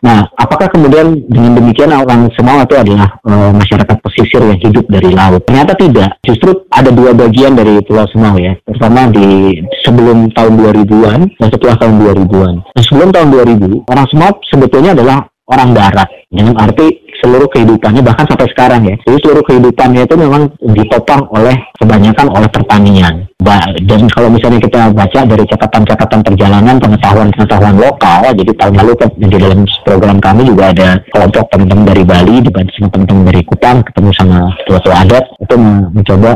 nah 0.00 0.24
apakah 0.40 0.72
kemudian 0.72 1.20
dengan 1.28 1.60
demikian 1.60 1.92
orang 1.92 2.32
semua 2.32 2.64
itu 2.64 2.74
adalah 2.80 3.20
uh, 3.28 3.52
masyarakat 3.52 3.96
pesisir 4.00 4.42
yang 4.42 4.58
hidup 4.58 4.84
dari 4.90 5.14
laut? 5.14 5.46
Ternyata 5.46 5.78
tidak. 5.78 6.18
Justru 6.26 6.66
ada 6.70 6.90
dua 6.90 7.14
bagian 7.14 7.54
dari 7.54 7.78
Pulau 7.86 8.06
Semau 8.10 8.34
ya. 8.34 8.58
Pertama 8.66 9.06
di 9.12 9.58
sebelum 9.86 10.34
tahun 10.34 10.52
2000-an 10.58 11.20
dan 11.38 11.48
setelah 11.54 11.76
tahun 11.78 11.94
2000-an. 12.02 12.54
Nah, 12.74 12.82
sebelum 12.82 13.08
tahun 13.14 13.28
2000, 13.30 13.86
orang 13.86 14.06
Semau 14.10 14.30
sebetulnya 14.50 14.90
adalah 14.98 15.18
orang 15.48 15.74
darat. 15.74 16.08
Dengan 16.28 16.54
arti 16.60 17.08
seluruh 17.24 17.48
kehidupannya 17.50 18.04
bahkan 18.04 18.28
sampai 18.28 18.48
sekarang 18.52 18.84
ya. 18.84 18.96
Jadi 19.08 19.16
seluruh 19.24 19.44
kehidupannya 19.48 20.04
itu 20.04 20.14
memang 20.14 20.42
ditopang 20.60 21.24
oleh 21.34 21.56
kebanyakan 21.80 22.26
oleh 22.30 22.48
pertanian. 22.52 23.14
Dan 23.88 24.04
kalau 24.12 24.28
misalnya 24.28 24.60
kita 24.60 24.92
baca 24.92 25.20
dari 25.24 25.44
catatan-catatan 25.48 26.20
perjalanan 26.20 26.76
pengetahuan-pengetahuan 26.76 27.76
lokal, 27.80 28.20
jadi 28.36 28.52
tahun 28.60 28.74
lalu 28.84 28.92
di 29.16 29.26
dalam 29.40 29.60
program 29.88 30.18
kami 30.20 30.42
juga 30.44 30.76
ada 30.76 30.88
kelompok 31.08 31.48
teman-teman 31.48 31.84
dari 31.88 32.02
Bali, 32.04 32.36
dengan 32.44 32.66
teman-teman 32.92 33.24
dari 33.32 33.40
Kupang, 33.48 33.80
ketemu 33.88 34.10
sama 34.12 34.38
tua-tua 34.68 34.94
adat, 35.00 35.24
itu 35.40 35.54
mencoba 35.96 36.30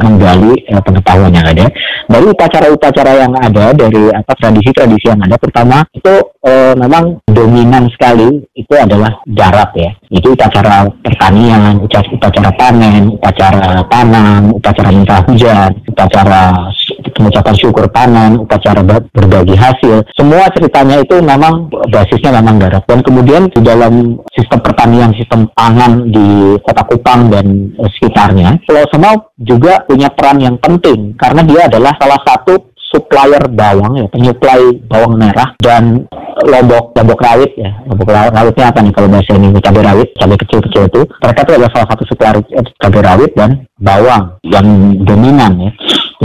menggali 0.00 0.52
eh, 0.64 0.80
pengetahuan 0.80 1.32
yang 1.36 1.44
ada. 1.44 1.66
Dari 2.10 2.26
upacara-upacara 2.26 3.12
yang 3.20 3.32
ada, 3.36 3.64
dari 3.76 4.08
apa 4.08 4.32
tradisi-tradisi 4.40 5.12
yang 5.12 5.20
ada, 5.20 5.36
pertama 5.36 5.84
itu 5.92 6.14
eh, 6.48 6.74
memang 6.74 7.20
dominan 7.28 7.84
sekali 7.92 8.48
itu 8.56 8.74
adalah 8.74 9.20
darat 9.28 9.70
ya 9.76 9.92
itu 10.10 10.34
upacara 10.34 10.90
pertanian, 11.06 11.78
upacara 11.78 12.50
panen, 12.58 13.14
upacara 13.14 13.86
tanam, 13.86 14.50
upacara 14.58 14.90
minta 14.90 15.22
hujan, 15.22 15.70
upacara 15.86 16.74
pengucapan 17.14 17.54
syukur 17.54 17.86
panen, 17.94 18.42
upacara 18.42 18.82
berbagi 19.14 19.54
hasil. 19.54 20.02
Semua 20.18 20.50
ceritanya 20.50 20.98
itu 20.98 21.22
memang 21.22 21.70
basisnya 21.70 22.34
memang 22.42 22.58
darat. 22.58 22.82
Dan 22.90 23.06
kemudian 23.06 23.46
di 23.54 23.60
dalam 23.62 24.18
sistem 24.34 24.58
pertanian, 24.58 25.14
sistem 25.14 25.46
pangan 25.54 26.10
di 26.10 26.58
kota 26.66 26.82
Kupang 26.90 27.30
dan 27.30 27.70
sekitarnya, 27.78 28.58
Pulau 28.66 28.86
Semau 28.90 29.14
juga 29.38 29.86
punya 29.86 30.10
peran 30.10 30.42
yang 30.42 30.56
penting 30.58 31.14
karena 31.14 31.46
dia 31.46 31.70
adalah 31.70 31.94
salah 32.02 32.20
satu 32.26 32.69
supplier 32.90 33.46
bawang 33.48 34.02
ya, 34.02 34.06
penyuplai 34.10 34.82
bawang 34.90 35.14
merah 35.14 35.54
dan 35.62 36.04
lombok 36.42 36.90
lombok 36.98 37.20
rawit 37.22 37.52
ya. 37.54 37.70
Lombok 37.86 38.10
rawitnya 38.10 38.66
apa 38.74 38.78
nih 38.82 38.92
kalau 38.92 39.08
bahasa 39.08 39.30
ini 39.38 39.54
cabai 39.62 39.82
rawit, 39.86 40.08
cabai 40.18 40.38
kecil-kecil 40.38 40.82
itu. 40.90 41.02
Mereka 41.22 41.40
itu 41.46 41.52
adalah 41.54 41.70
salah 41.70 41.88
satu 41.94 42.02
supplier 42.10 42.36
eh, 42.42 42.66
cabai 42.82 43.02
rawit 43.02 43.30
dan 43.38 43.50
bawang 43.78 44.36
yang 44.42 44.66
dominan 45.06 45.70
ya. 45.70 45.70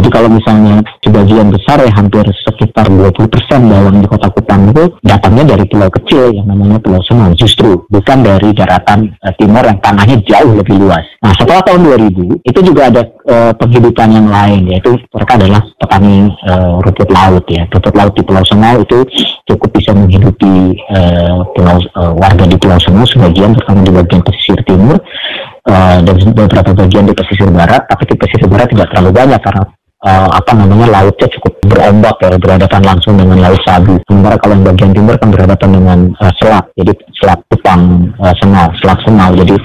Jadi 0.05 0.21
kalau 0.21 0.37
misalnya 0.37 0.85
sebagian 1.01 1.49
besar 1.49 1.81
ya 1.81 1.89
hampir 1.97 2.21
sekitar 2.45 2.93
20% 2.93 3.25
bawang 3.57 3.97
di 3.97 4.05
kota 4.05 4.29
Kupang 4.29 4.69
itu 4.69 4.93
datangnya 5.01 5.57
dari 5.57 5.65
pulau 5.65 5.89
kecil 5.89 6.29
yang 6.29 6.45
namanya 6.45 6.77
Pulau 6.77 7.01
Semau 7.01 7.33
justru 7.33 7.89
bukan 7.89 8.21
dari 8.21 8.53
daratan 8.53 9.09
uh, 9.25 9.33
timur 9.33 9.65
yang 9.65 9.81
tanahnya 9.81 10.21
jauh 10.21 10.61
lebih 10.61 10.77
luas. 10.77 11.01
Nah 11.25 11.33
setelah 11.33 11.65
tahun 11.65 11.89
2000 11.89 12.21
itu 12.37 12.59
juga 12.61 12.93
ada 12.93 13.01
uh, 13.01 13.57
penghidupan 13.57 14.13
yang 14.13 14.29
lain 14.29 14.69
yaitu 14.69 14.93
mereka 15.09 15.41
adalah 15.41 15.61
petani 15.81 16.29
uh, 16.53 16.77
rumput 16.85 17.09
laut 17.09 17.45
ya. 17.49 17.65
Rumput 17.73 17.93
laut 17.97 18.13
di 18.13 18.21
Pulau 18.21 18.45
Semau 18.45 18.85
itu 18.85 18.97
cukup 19.49 19.73
bisa 19.73 19.89
menghidupi 19.89 20.85
uh, 20.93 21.41
pulau 21.49 21.81
uh, 21.97 22.13
warga 22.13 22.45
di 22.45 22.61
Pulau 22.61 22.77
Semau 22.77 23.09
sebagian 23.09 23.57
terutama 23.57 23.81
di 23.81 23.89
bagian 23.89 24.21
pesisir 24.21 24.61
timur 24.69 25.01
uh, 25.65 25.97
dan 25.97 26.13
beberapa 26.29 26.77
bagian 26.77 27.09
di 27.09 27.13
pesisir 27.17 27.49
barat, 27.49 27.89
tapi 27.89 28.05
di 28.05 28.13
pesisir 28.13 28.45
barat 28.45 28.69
tidak 28.69 28.93
terlalu 28.93 29.09
banyak 29.09 29.41
karena 29.41 29.65
uh, 30.05 30.29
apa 30.31 30.51
namanya 30.53 30.87
lautnya 31.01 31.27
cukup 31.35 31.53
berombak 31.65 32.15
ya 32.21 32.37
berhadapan 32.37 32.81
langsung 32.85 33.17
dengan 33.17 33.41
laut 33.41 33.61
Sabu. 33.65 33.97
Sementara 34.05 34.37
kalau 34.37 34.53
yang 34.55 34.65
bagian 34.69 34.91
timur 34.93 35.15
kan 35.17 35.29
berhadapan 35.33 35.69
dengan 35.73 35.99
uh, 36.21 36.33
selat, 36.37 36.65
jadi 36.77 36.93
selat 37.17 37.39
Kupang 37.49 38.13
uh, 38.21 38.33
selat 38.37 38.99
Sengal, 39.01 39.33
jadi 39.33 39.55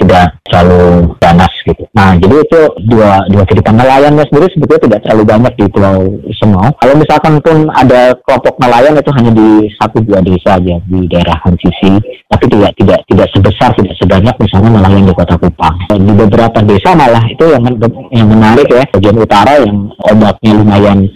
tidak 0.00 0.26
terlalu 0.48 1.14
panas 1.20 1.52
gitu. 1.62 1.84
Nah 1.92 2.16
jadi 2.16 2.36
itu 2.40 2.60
dua 2.88 3.22
dua 3.28 3.44
kehidupan 3.44 3.76
nelayannya 3.76 4.24
sendiri 4.26 4.48
sebetulnya 4.50 4.82
tidak 4.88 5.00
terlalu 5.04 5.24
banyak 5.28 5.52
di 5.60 5.64
Pulau 5.68 5.98
Sengal. 6.40 6.68
Kalau 6.80 6.94
misalkan 6.96 7.34
pun 7.44 7.68
ada 7.76 8.16
kelompok 8.24 8.56
nelayan 8.58 8.96
itu 8.96 9.10
hanya 9.12 9.32
di 9.36 9.48
satu 9.76 10.00
dua 10.02 10.24
desa 10.24 10.56
aja 10.56 10.76
di 10.88 11.00
daerah 11.06 11.36
Hansisi, 11.44 12.00
tapi 12.26 12.44
tidak 12.48 12.72
tidak 12.80 13.00
tidak 13.06 13.28
sebesar 13.36 13.70
tidak 13.76 13.94
sebanyak 14.00 14.34
misalnya 14.40 14.70
nelayan 14.80 15.04
di 15.04 15.14
Kota 15.14 15.36
Kupang. 15.36 15.76
Di 15.92 16.12
beberapa 16.16 16.58
desa 16.64 16.96
malah 16.96 17.24
itu 17.28 17.44
yang 17.44 17.62
yang 18.10 18.28
menarik 18.28 18.66
ya 18.66 18.84
bagian 18.90 19.16
utara 19.20 19.52
yang 19.60 19.89
ombaknya 20.06 20.52
lumayan 20.56 21.08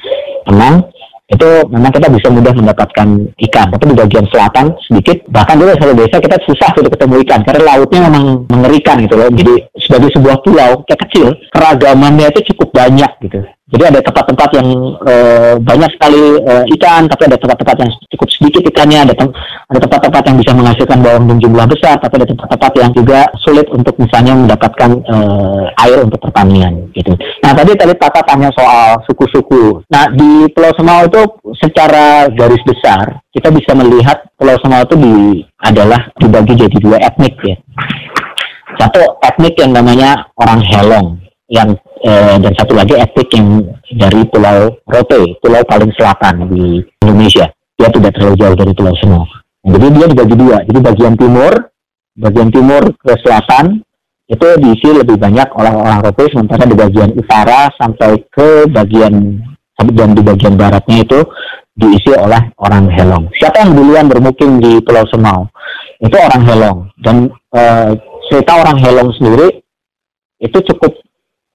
tenang 0.45 0.89
itu 1.25 1.49
memang 1.73 1.89
kita 1.89 2.13
bisa 2.13 2.29
mudah 2.29 2.53
mendapatkan 2.53 3.09
ikan. 3.49 3.67
Tapi 3.73 3.85
di 3.89 3.97
bagian 3.97 4.27
selatan 4.29 4.77
sedikit 4.85 5.25
bahkan 5.33 5.57
di 5.57 5.65
satu 5.73 5.97
desa 5.97 6.21
kita 6.21 6.37
susah 6.45 6.71
untuk 6.77 6.93
ketemu 6.93 7.25
ikan 7.25 7.41
karena 7.49 7.63
lautnya 7.65 8.01
memang 8.13 8.45
mengerikan 8.53 9.01
gitu 9.01 9.17
loh. 9.17 9.33
Jadi 9.33 9.55
sebagai 9.81 10.13
sebuah 10.13 10.37
pulau 10.45 10.85
kayak 10.85 11.01
kecil 11.09 11.33
keragamannya 11.49 12.29
itu 12.29 12.53
cukup 12.53 12.77
banyak 12.77 13.11
gitu 13.25 13.41
jadi 13.65 13.89
ada 13.89 14.01
tempat-tempat 14.05 14.61
yang 14.61 14.69
e, 15.09 15.15
banyak 15.57 15.91
sekali 15.97 16.37
e, 16.37 16.53
ikan, 16.77 17.09
tapi 17.09 17.33
ada 17.33 17.41
tempat-tempat 17.41 17.77
yang 17.81 17.91
cukup 18.13 18.29
sedikit 18.29 18.63
ikannya. 18.69 19.09
Ada 19.09 19.15
ada 19.73 19.79
tempat-tempat 19.89 20.23
yang 20.29 20.37
bisa 20.37 20.53
menghasilkan 20.53 21.01
bawang 21.01 21.25
dengan 21.25 21.41
jumlah 21.49 21.67
besar, 21.73 21.97
tapi 21.97 22.21
ada 22.21 22.29
tempat-tempat 22.29 22.73
yang 22.77 22.91
juga 22.93 23.21
sulit 23.41 23.65
untuk 23.73 23.97
misalnya 23.97 24.37
mendapatkan 24.37 24.91
e, 25.01 25.17
air 25.81 25.99
untuk 26.05 26.21
pertanian. 26.21 26.93
Gitu. 26.93 27.17
Nah 27.41 27.57
tadi 27.57 27.73
tadi 27.73 27.97
Tata 27.97 28.21
tanya 28.29 28.53
soal 28.53 29.01
suku-suku. 29.09 29.81
Nah 29.89 30.13
di 30.13 30.45
Pulau 30.53 30.77
Semau 30.77 31.09
itu 31.09 31.25
secara 31.57 32.29
garis 32.37 32.61
besar 32.69 33.25
kita 33.33 33.49
bisa 33.49 33.73
melihat 33.73 34.29
Pulau 34.37 34.61
Semau 34.61 34.85
itu 34.85 34.97
di 35.01 35.15
adalah 35.65 36.13
dibagi 36.21 36.53
jadi 36.53 36.77
dua 36.85 37.01
etnik 37.01 37.33
ya. 37.41 37.57
Satu 38.77 39.17
etnik 39.25 39.57
yang 39.57 39.73
namanya 39.73 40.29
orang 40.37 40.61
Helong 40.61 41.25
yang 41.49 41.77
eh, 42.05 42.37
dan 42.39 42.53
satu 42.53 42.77
lagi 42.77 42.95
etnik 42.95 43.29
yang 43.33 43.65
dari 43.97 44.21
Pulau 44.29 44.77
Rote, 44.85 45.41
pulau 45.41 45.65
paling 45.65 45.91
selatan 45.97 46.47
di 46.53 46.85
Indonesia. 47.01 47.49
Dia 47.75 47.91
tidak 47.91 48.15
terlalu 48.15 48.37
jauh 48.39 48.57
dari 48.57 48.73
Pulau 48.77 48.95
Semau. 49.01 49.25
Jadi 49.65 49.87
dia 49.97 50.07
dibagi 50.07 50.37
dua. 50.37 50.57
Jadi 50.69 50.79
bagian 50.79 51.15
timur, 51.17 51.53
bagian 52.15 52.49
timur 52.53 52.83
ke 53.01 53.13
selatan 53.25 53.81
itu 54.25 54.47
diisi 54.61 54.89
lebih 54.93 55.17
banyak 55.17 55.49
oleh 55.57 55.73
orang 55.73 56.01
Rote, 56.05 56.29
sementara 56.33 56.69
di 56.69 56.77
bagian 56.77 57.11
utara 57.17 57.73
sampai 57.77 58.25
ke 58.29 58.69
bagian 58.69 59.41
dan 59.75 60.17
di 60.17 60.23
bagian 60.23 60.55
baratnya 60.57 61.05
itu 61.05 61.21
diisi 61.75 62.15
oleh 62.15 62.41
orang 62.63 62.89
Helong. 62.89 63.29
Siapa 63.37 63.67
yang 63.67 63.75
duluan 63.75 64.07
bermukim 64.07 64.63
di 64.63 64.81
Pulau 64.81 65.05
Semau? 65.11 65.51
Itu 66.01 66.17
orang 66.17 66.43
Helong. 66.47 66.79
Dan 66.97 67.29
uh, 67.53 67.91
cerita 68.31 68.65
orang 68.65 68.79
Helong 68.81 69.11
sendiri 69.19 69.61
itu 70.41 70.59
cukup 70.73 71.04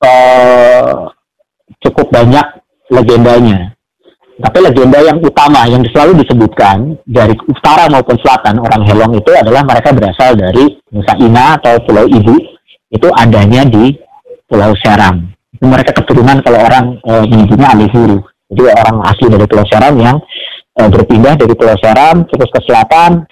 uh, 0.03 1.11
cukup 1.83 2.07
banyak 2.11 2.45
legendanya. 2.91 3.75
Tapi 4.39 4.57
legenda 4.63 5.03
yang 5.03 5.19
utama 5.19 5.67
yang 5.67 5.83
selalu 5.91 6.23
disebutkan 6.23 6.95
dari 7.03 7.35
utara 7.43 7.91
maupun 7.91 8.15
selatan 8.23 8.63
orang 8.63 8.87
Helong 8.87 9.19
itu 9.19 9.35
adalah 9.35 9.67
mereka 9.67 9.91
berasal 9.91 10.31
dari 10.39 10.79
Nusa 10.95 11.19
Ina 11.19 11.59
atau 11.59 11.75
Pulau 11.83 12.07
Ibu 12.07 12.35
itu 12.87 13.07
adanya 13.19 13.67
di 13.67 13.99
Pulau 14.47 14.71
Seram. 14.79 15.27
Mereka 15.59 15.91
keturunan 15.91 16.39
kalau 16.39 16.55
orang 16.55 17.03
e, 17.03 17.11
menyebutnya 17.27 17.75
Alihuru. 17.75 18.23
Jadi 18.47 18.63
orang 18.63 18.97
asli 19.11 19.27
dari 19.27 19.43
Pulau 19.43 19.67
Seram 19.67 19.99
yang 19.99 20.17
e, 20.71 20.81
berpindah 20.87 21.35
dari 21.35 21.53
Pulau 21.59 21.75
Seram 21.75 22.23
terus 22.31 22.47
ke 22.47 22.63
selatan 22.63 23.27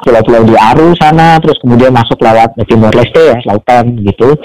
pulau-pulau 0.00 0.42
di 0.46 0.56
Aru 0.56 0.96
sana, 0.96 1.36
terus 1.38 1.58
kemudian 1.60 1.92
masuk 1.92 2.20
lewat 2.20 2.56
Timor 2.66 2.92
Leste 2.94 3.34
ya, 3.34 3.38
lautan 3.46 3.96
gitu. 4.02 4.36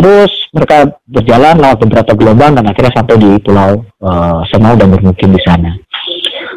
Terus 0.00 0.32
mereka 0.56 0.88
berjalan 1.04 1.60
lewat 1.60 1.78
beberapa 1.84 2.12
gelombang 2.16 2.56
dan 2.56 2.64
akhirnya 2.64 2.92
sampai 2.96 3.20
di 3.20 3.36
Pulau 3.44 3.84
uh, 4.00 4.40
Semau 4.48 4.72
dan 4.72 4.88
bermukim 4.88 5.28
di 5.28 5.40
sana. 5.44 5.76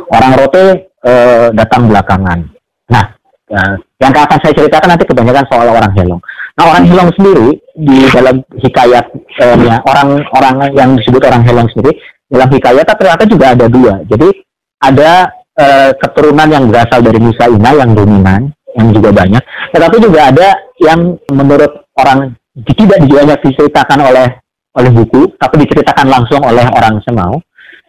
Orang 0.08 0.40
Rote 0.40 0.96
uh, 1.04 1.52
datang 1.52 1.92
belakangan. 1.92 2.40
Nah, 2.88 3.06
uh, 3.52 3.76
yang 4.00 4.16
akan 4.16 4.40
saya 4.40 4.54
ceritakan 4.56 4.96
nanti 4.96 5.04
kebanyakan 5.04 5.44
soal 5.52 5.68
orang 5.68 5.92
Helong. 5.92 6.22
Nah, 6.56 6.64
orang 6.72 6.84
Helong 6.88 7.12
sendiri 7.20 7.60
di 7.76 8.00
dalam 8.16 8.40
hikayat 8.64 9.06
uh, 9.44 9.56
ya, 9.60 9.76
orang-orang 9.92 10.56
yang 10.72 10.90
disebut 10.96 11.22
orang 11.28 11.44
Helong 11.44 11.68
sendiri 11.76 12.00
dalam 12.32 12.48
hikayat 12.48 12.88
ternyata 12.88 13.24
juga 13.28 13.46
ada 13.52 13.66
dua. 13.68 14.08
Jadi 14.08 14.30
ada 14.80 15.43
uh, 15.60 15.92
keturunan 15.98 16.50
yang 16.50 16.66
berasal 16.70 17.00
dari 17.02 17.20
Nusa 17.22 17.50
Ina 17.50 17.72
yang 17.78 17.92
dominan, 17.94 18.54
yang 18.78 18.88
juga 18.94 19.10
banyak. 19.14 19.44
Tetapi 19.74 19.96
juga 20.02 20.20
ada 20.34 20.48
yang 20.82 21.18
menurut 21.30 21.90
orang 21.98 22.34
tidak 22.74 23.02
banyak 23.06 23.40
diceritakan 23.42 24.00
oleh 24.02 24.28
oleh 24.74 24.90
buku, 24.90 25.38
tapi 25.38 25.66
diceritakan 25.66 26.10
langsung 26.10 26.42
oleh 26.42 26.66
orang 26.74 26.98
Semau 27.06 27.38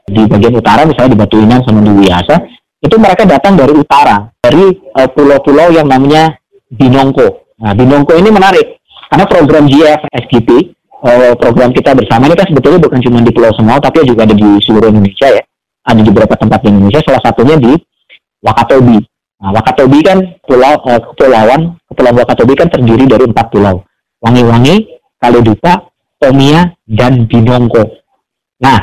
di 0.05 0.29
bagian 0.29 0.53
utara, 0.61 0.85
misalnya 0.85 1.17
di 1.17 1.21
Batu 1.21 1.37
Inan 1.41 1.65
sama 1.65 1.81
di 1.81 1.93
Wiasa, 2.05 2.37
itu 2.85 2.97
mereka 3.01 3.25
datang 3.25 3.57
dari 3.57 3.73
utara, 3.73 4.29
dari 4.45 4.69
uh, 5.01 5.09
pulau-pulau 5.09 5.73
yang 5.73 5.89
namanya 5.89 6.37
Binongko. 6.69 7.57
Nah, 7.65 7.73
Binongko 7.73 8.13
ini 8.21 8.29
menarik 8.29 8.85
karena 9.09 9.25
program 9.25 9.65
GF 9.65 10.01
SGP, 10.13 10.77
uh, 11.01 11.33
program 11.41 11.73
kita 11.73 11.97
bersama 11.97 12.29
ini 12.29 12.37
kan 12.37 12.53
sebetulnya 12.53 12.85
bukan 12.85 13.01
cuma 13.01 13.25
di 13.25 13.33
Pulau 13.33 13.53
Semau, 13.57 13.81
tapi 13.81 14.05
juga 14.05 14.29
ada 14.29 14.37
di 14.37 14.49
seluruh 14.61 14.93
Indonesia 14.93 15.33
ya. 15.33 15.43
Ada 15.85 16.01
di 16.01 16.09
beberapa 16.09 16.35
tempat 16.41 16.65
di 16.65 16.69
Indonesia, 16.73 17.05
salah 17.05 17.23
satunya 17.23 17.57
di 17.61 17.73
Wakatobi. 18.41 18.99
Nah, 19.45 19.51
Wakatobi 19.53 19.99
kan 20.01 20.19
pulau 20.41 20.81
uh, 20.81 21.01
kepulauan, 21.13 21.77
kepulauan 21.93 22.17
Wakatobi 22.25 22.53
kan 22.57 22.69
terdiri 22.73 23.05
dari 23.05 23.25
empat 23.29 23.53
pulau. 23.53 23.85
Wangi-Wangi, 24.25 24.97
Kaledupa, 25.21 25.93
Tomia, 26.17 26.73
dan 26.89 27.29
Binongko. 27.29 27.85
Nah, 28.65 28.81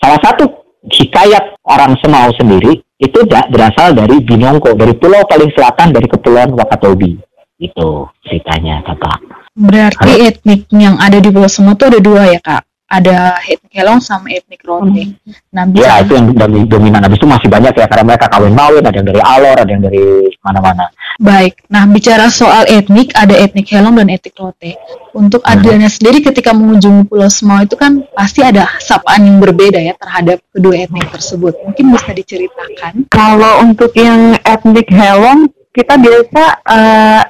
salah 0.00 0.20
satu 0.24 0.48
hikayat 0.88 1.60
orang 1.68 2.00
Semau 2.00 2.32
sendiri 2.32 2.80
itu 2.96 3.18
berasal 3.28 3.92
dari 3.92 4.24
Binongko, 4.24 4.72
dari 4.72 4.96
pulau 4.96 5.20
paling 5.28 5.52
selatan 5.52 5.92
dari 5.92 6.08
kepulauan 6.08 6.56
Wakatobi. 6.56 7.20
Itu 7.60 8.08
ceritanya, 8.24 8.80
kakak. 8.80 9.20
Berarti 9.52 10.12
Halo? 10.16 10.28
etnik 10.32 10.64
yang 10.72 10.96
ada 10.96 11.20
di 11.20 11.28
Pulau 11.28 11.50
Semau 11.52 11.76
itu 11.76 11.84
ada 11.84 12.00
dua 12.00 12.24
ya, 12.32 12.40
Kak? 12.40 12.71
Ada 12.92 13.40
etnik 13.48 13.72
Helong 13.72 14.04
sama 14.04 14.28
etnik 14.28 14.60
Rote. 14.68 15.16
Hmm. 15.16 15.32
Nah, 15.48 15.64
bisa 15.64 15.88
ya 15.88 15.92
itu 16.04 16.12
yang 16.12 16.28
dominan. 16.68 17.00
Habis 17.00 17.16
itu 17.16 17.28
masih 17.28 17.48
banyak 17.48 17.72
ya 17.72 17.86
karena 17.88 18.04
mereka 18.04 18.28
kawin 18.28 18.52
mawin, 18.52 18.84
ada 18.84 18.96
yang 19.00 19.08
dari 19.08 19.22
Alor, 19.24 19.56
ada 19.56 19.70
yang 19.72 19.80
dari 19.80 20.04
mana-mana. 20.44 20.92
Baik. 21.16 21.64
Nah, 21.72 21.88
bicara 21.88 22.28
soal 22.28 22.68
etnik, 22.68 23.16
ada 23.16 23.32
etnik 23.32 23.64
Helong 23.72 23.96
dan 23.96 24.12
etnik 24.12 24.36
Rote. 24.36 24.76
Untuk 25.16 25.40
hmm. 25.40 25.52
Adriana 25.56 25.88
sendiri 25.88 26.20
ketika 26.20 26.52
mengunjungi 26.52 27.08
Pulau 27.08 27.32
Semau 27.32 27.64
itu 27.64 27.80
kan 27.80 28.04
pasti 28.12 28.44
ada 28.44 28.68
sapaan 28.76 29.24
yang 29.24 29.40
berbeda 29.40 29.80
ya 29.80 29.96
terhadap 29.96 30.44
kedua 30.52 30.84
etnik 30.84 31.08
tersebut. 31.08 31.56
Mungkin 31.64 31.96
bisa 31.96 32.12
diceritakan. 32.12 33.08
Kalau 33.08 33.64
untuk 33.64 33.96
yang 33.96 34.36
etnik 34.44 34.92
Helong, 34.92 35.48
kita 35.72 35.96
biasa 35.96 36.42
uh, 36.68 37.22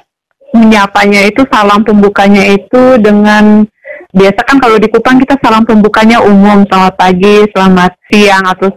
menyapanya 0.53 1.25
itu 1.25 1.47
salam 1.49 1.81
pembukanya 1.87 2.45
itu 2.45 3.01
dengan 3.01 3.65
biasa 4.13 4.41
kan 4.45 4.61
kalau 4.61 4.77
di 4.77 4.89
Kupang 4.93 5.17
kita 5.17 5.41
salam 5.41 5.65
pembukanya 5.65 6.21
umum 6.21 6.69
selamat 6.69 6.95
pagi, 7.01 7.49
selamat 7.49 7.97
siang 8.13 8.45
atau 8.45 8.69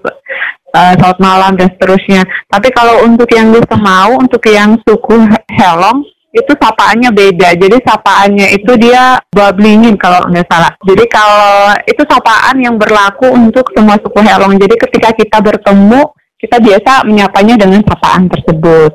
uh, 0.72 0.94
selamat 0.96 1.20
malam 1.20 1.52
dan 1.60 1.68
seterusnya. 1.76 2.24
Tapi 2.48 2.72
kalau 2.72 3.04
untuk 3.04 3.28
yang 3.36 3.52
di 3.52 3.60
Semau, 3.68 4.16
untuk 4.16 4.42
yang 4.48 4.80
suku 4.88 5.28
Helong 5.52 6.08
itu 6.36 6.52
sapaannya 6.56 7.12
beda. 7.16 7.56
Jadi 7.56 7.78
sapaannya 7.84 8.48
itu 8.56 8.72
dia 8.80 9.20
bablingin 9.32 9.96
kalau 10.00 10.24
nggak 10.28 10.48
salah. 10.48 10.72
Jadi 10.84 11.04
kalau 11.12 11.76
itu 11.84 12.04
sapaan 12.08 12.56
yang 12.60 12.76
berlaku 12.80 13.28
untuk 13.32 13.72
semua 13.76 14.00
suku 14.00 14.20
Helong. 14.24 14.56
Jadi 14.56 14.76
ketika 14.80 15.12
kita 15.16 15.38
bertemu, 15.44 16.16
kita 16.40 16.64
biasa 16.64 17.04
menyapanya 17.08 17.56
dengan 17.60 17.84
sapaan 17.84 18.32
tersebut. 18.32 18.92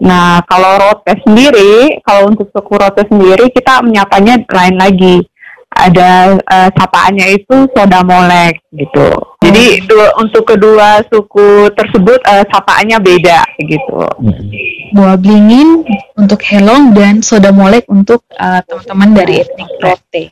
Nah, 0.00 0.40
kalau 0.48 0.80
rote 0.80 1.12
sendiri, 1.28 2.00
kalau 2.00 2.32
untuk 2.32 2.48
suku 2.48 2.72
rote 2.72 3.04
sendiri, 3.04 3.52
kita 3.52 3.84
menyapanya 3.84 4.40
lain 4.48 4.80
lagi 4.80 5.20
ada 5.88 6.36
uh, 6.36 6.68
sapaannya 6.76 7.40
itu 7.40 7.56
soda 7.72 8.00
molek 8.04 8.60
gitu. 8.74 9.08
Jadi 9.40 9.64
hmm. 9.80 9.86
dua, 9.88 10.06
untuk 10.20 10.44
kedua 10.44 11.00
suku 11.08 11.72
tersebut 11.72 12.20
uh, 12.28 12.44
sapaannya 12.52 12.98
beda 13.00 13.40
gitu. 13.64 14.04
Buah 14.92 15.16
blingin 15.16 15.86
untuk 16.18 16.40
Helong 16.44 16.92
dan 16.92 17.24
soda 17.24 17.50
molek 17.54 17.88
untuk 17.88 18.26
uh, 18.36 18.60
teman-teman 18.68 19.10
dari 19.16 19.34
etnik 19.42 19.70
Rote. 19.80 20.24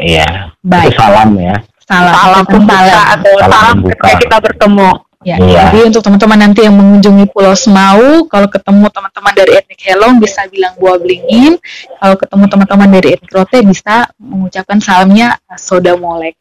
Iya. 0.00 0.54
Baik. 0.62 0.94
Itu 0.94 1.00
salam 1.02 1.30
ya. 1.38 1.56
Salam. 1.84 2.14
Salam 2.16 2.44
salam 2.48 3.04
atau 3.20 3.32
salam, 3.36 3.52
salam 3.52 3.76
ketika 3.84 4.12
kita 4.22 4.36
bertemu. 4.40 4.90
Ya, 5.24 5.40
iya. 5.40 5.72
jadi 5.72 5.88
untuk 5.88 6.04
teman-teman 6.04 6.36
nanti 6.36 6.68
yang 6.68 6.76
mengunjungi 6.76 7.32
Pulau 7.32 7.56
Semau, 7.56 8.28
kalau 8.28 8.44
ketemu 8.44 8.92
teman-teman 8.92 9.32
dari 9.32 9.56
etnik 9.56 9.80
Helong 9.80 10.20
bisa 10.20 10.44
bilang 10.52 10.76
buah 10.76 11.00
blingin, 11.00 11.56
kalau 11.96 12.16
ketemu 12.20 12.44
teman-teman 12.52 12.88
dari 12.92 13.08
etnik 13.16 13.32
Rote 13.32 13.58
bisa 13.64 14.12
mengucapkan 14.20 14.84
salamnya 14.84 15.40
uh, 15.48 15.56
soda 15.56 15.96
molek. 15.96 16.36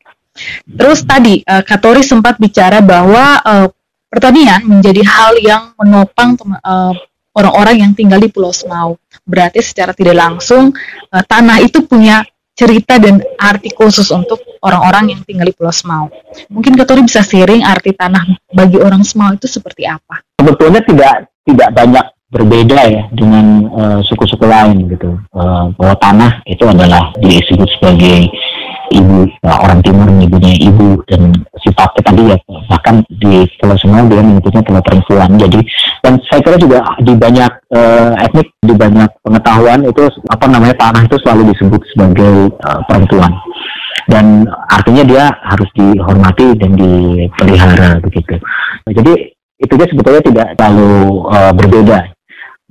Terus 0.67 0.99
tadi 1.07 1.39
uh, 1.47 1.63
Katori 1.63 2.03
sempat 2.03 2.35
bicara 2.43 2.83
bahwa 2.83 3.39
uh, 3.39 3.67
pertanian 4.11 4.59
menjadi 4.67 4.99
hal 5.07 5.39
yang 5.39 5.63
menopang 5.79 6.35
uh, 6.43 6.91
orang-orang 7.39 7.87
yang 7.87 7.91
tinggal 7.95 8.19
di 8.19 8.27
Pulau 8.27 8.51
Semau. 8.51 8.99
Berarti 9.23 9.63
secara 9.63 9.95
tidak 9.95 10.19
langsung 10.19 10.75
uh, 11.07 11.23
tanah 11.23 11.63
itu 11.63 11.87
punya 11.87 12.19
cerita 12.53 13.01
dan 13.01 13.17
arti 13.41 13.73
khusus 13.73 14.13
untuk 14.13 14.39
orang-orang 14.61 15.17
yang 15.17 15.21
tinggal 15.25 15.49
di 15.49 15.55
Pulau 15.57 15.73
Semau. 15.73 16.09
Mungkin 16.53 16.77
Katori 16.77 17.01
bisa 17.01 17.25
sharing 17.25 17.65
arti 17.65 17.97
tanah 17.97 18.23
bagi 18.53 18.77
orang 18.77 19.01
Semau 19.01 19.33
itu 19.33 19.49
seperti 19.49 19.89
apa? 19.89 20.21
Sebetulnya 20.37 20.81
tidak 20.85 21.13
tidak 21.43 21.69
banyak 21.73 22.05
berbeda 22.33 22.79
ya 22.89 23.03
dengan 23.13 23.45
uh, 23.69 23.99
suku-suku 24.01 24.45
lain 24.45 24.89
gitu. 24.89 25.21
Uh, 25.33 25.69
bahwa 25.77 25.95
tanah 26.01 26.31
itu 26.49 26.65
adalah 26.65 27.13
disebut 27.21 27.69
sebagai 27.77 28.29
ibu 28.91 29.29
uh, 29.47 29.57
orang 29.63 29.79
timur 29.79 30.07
menyebutnya 30.11 30.53
ibu 30.59 30.99
dan 31.07 31.31
sifatnya 31.63 32.01
tadi 32.03 32.23
ya 32.33 32.37
bahkan 32.67 32.95
di 33.07 33.47
Pulau 33.61 33.77
Semau 33.79 34.03
dia 34.11 34.19
menyebutnya 34.19 34.65
Pulau 34.65 34.83
perempuan. 34.83 35.29
Jadi 35.39 35.59
dan 36.03 36.19
saya 36.27 36.41
kira 36.43 36.57
juga 36.59 36.79
di 36.99 37.13
banyak 37.15 37.51
uh, 37.71 38.11
etnik 38.19 38.51
di 38.59 38.73
banyak 38.75 39.09
pengetahuan 39.23 39.87
itu 39.87 40.03
apa 40.27 40.45
namanya 40.51 40.75
tanah 40.75 41.01
itu 41.07 41.15
selalu 41.23 41.55
disebut 41.55 41.81
sebagai 41.95 42.51
uh, 42.67 42.81
perempuan 42.89 43.31
dan 44.11 44.43
artinya 44.67 45.03
dia 45.07 45.23
harus 45.47 45.69
dihormati 45.77 46.59
dan 46.59 46.75
dipelihara 46.75 48.03
begitu. 48.03 48.35
Jadi 48.89 49.13
itu 49.63 49.73
dia 49.79 49.87
sebetulnya 49.87 50.21
tidak 50.25 50.47
terlalu 50.59 51.23
uh, 51.31 51.53
berbeda. 51.55 52.11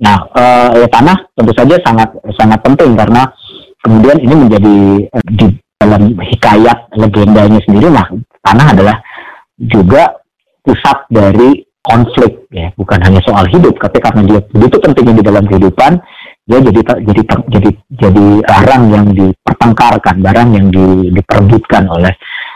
Nah, 0.03 0.17
uh, 0.35 0.69
ya 0.77 0.87
tanah 0.91 1.17
tentu 1.33 1.53
saja 1.57 1.79
sangat 1.81 2.09
sangat 2.37 2.59
penting 2.61 2.93
karena 2.93 3.23
kemudian 3.81 4.17
ini 4.21 4.35
menjadi 4.35 4.75
di 5.31 5.47
dalam 5.93 6.17
hikayat 6.17 6.89
legendanya 6.97 7.61
sendiri, 7.69 7.93
nah 7.93 8.09
tanah 8.41 8.73
adalah 8.73 8.97
juga 9.61 10.17
pusat 10.65 11.05
dari 11.13 11.61
konflik 11.83 12.49
ya. 12.49 12.71
Bukan 12.73 12.99
hanya 13.03 13.21
soal 13.21 13.45
hidup 13.51 13.77
tapi 13.77 14.01
karena 14.01 14.21
dia 14.25 14.39
begitu 14.49 14.79
pentingnya 14.81 15.21
di 15.21 15.25
dalam 15.25 15.45
kehidupan 15.45 16.01
dia 16.43 16.59
jadi 16.59 16.79
jadi 16.83 17.21
jadi 17.51 17.69
jadi 18.03 18.25
barang 18.43 18.83
yang 18.91 19.07
dipertengkarkan 19.15 20.15
barang 20.19 20.49
yang 20.55 20.67
di, 20.71 21.11
diperebutkan 21.11 21.87
oleh 21.87 22.11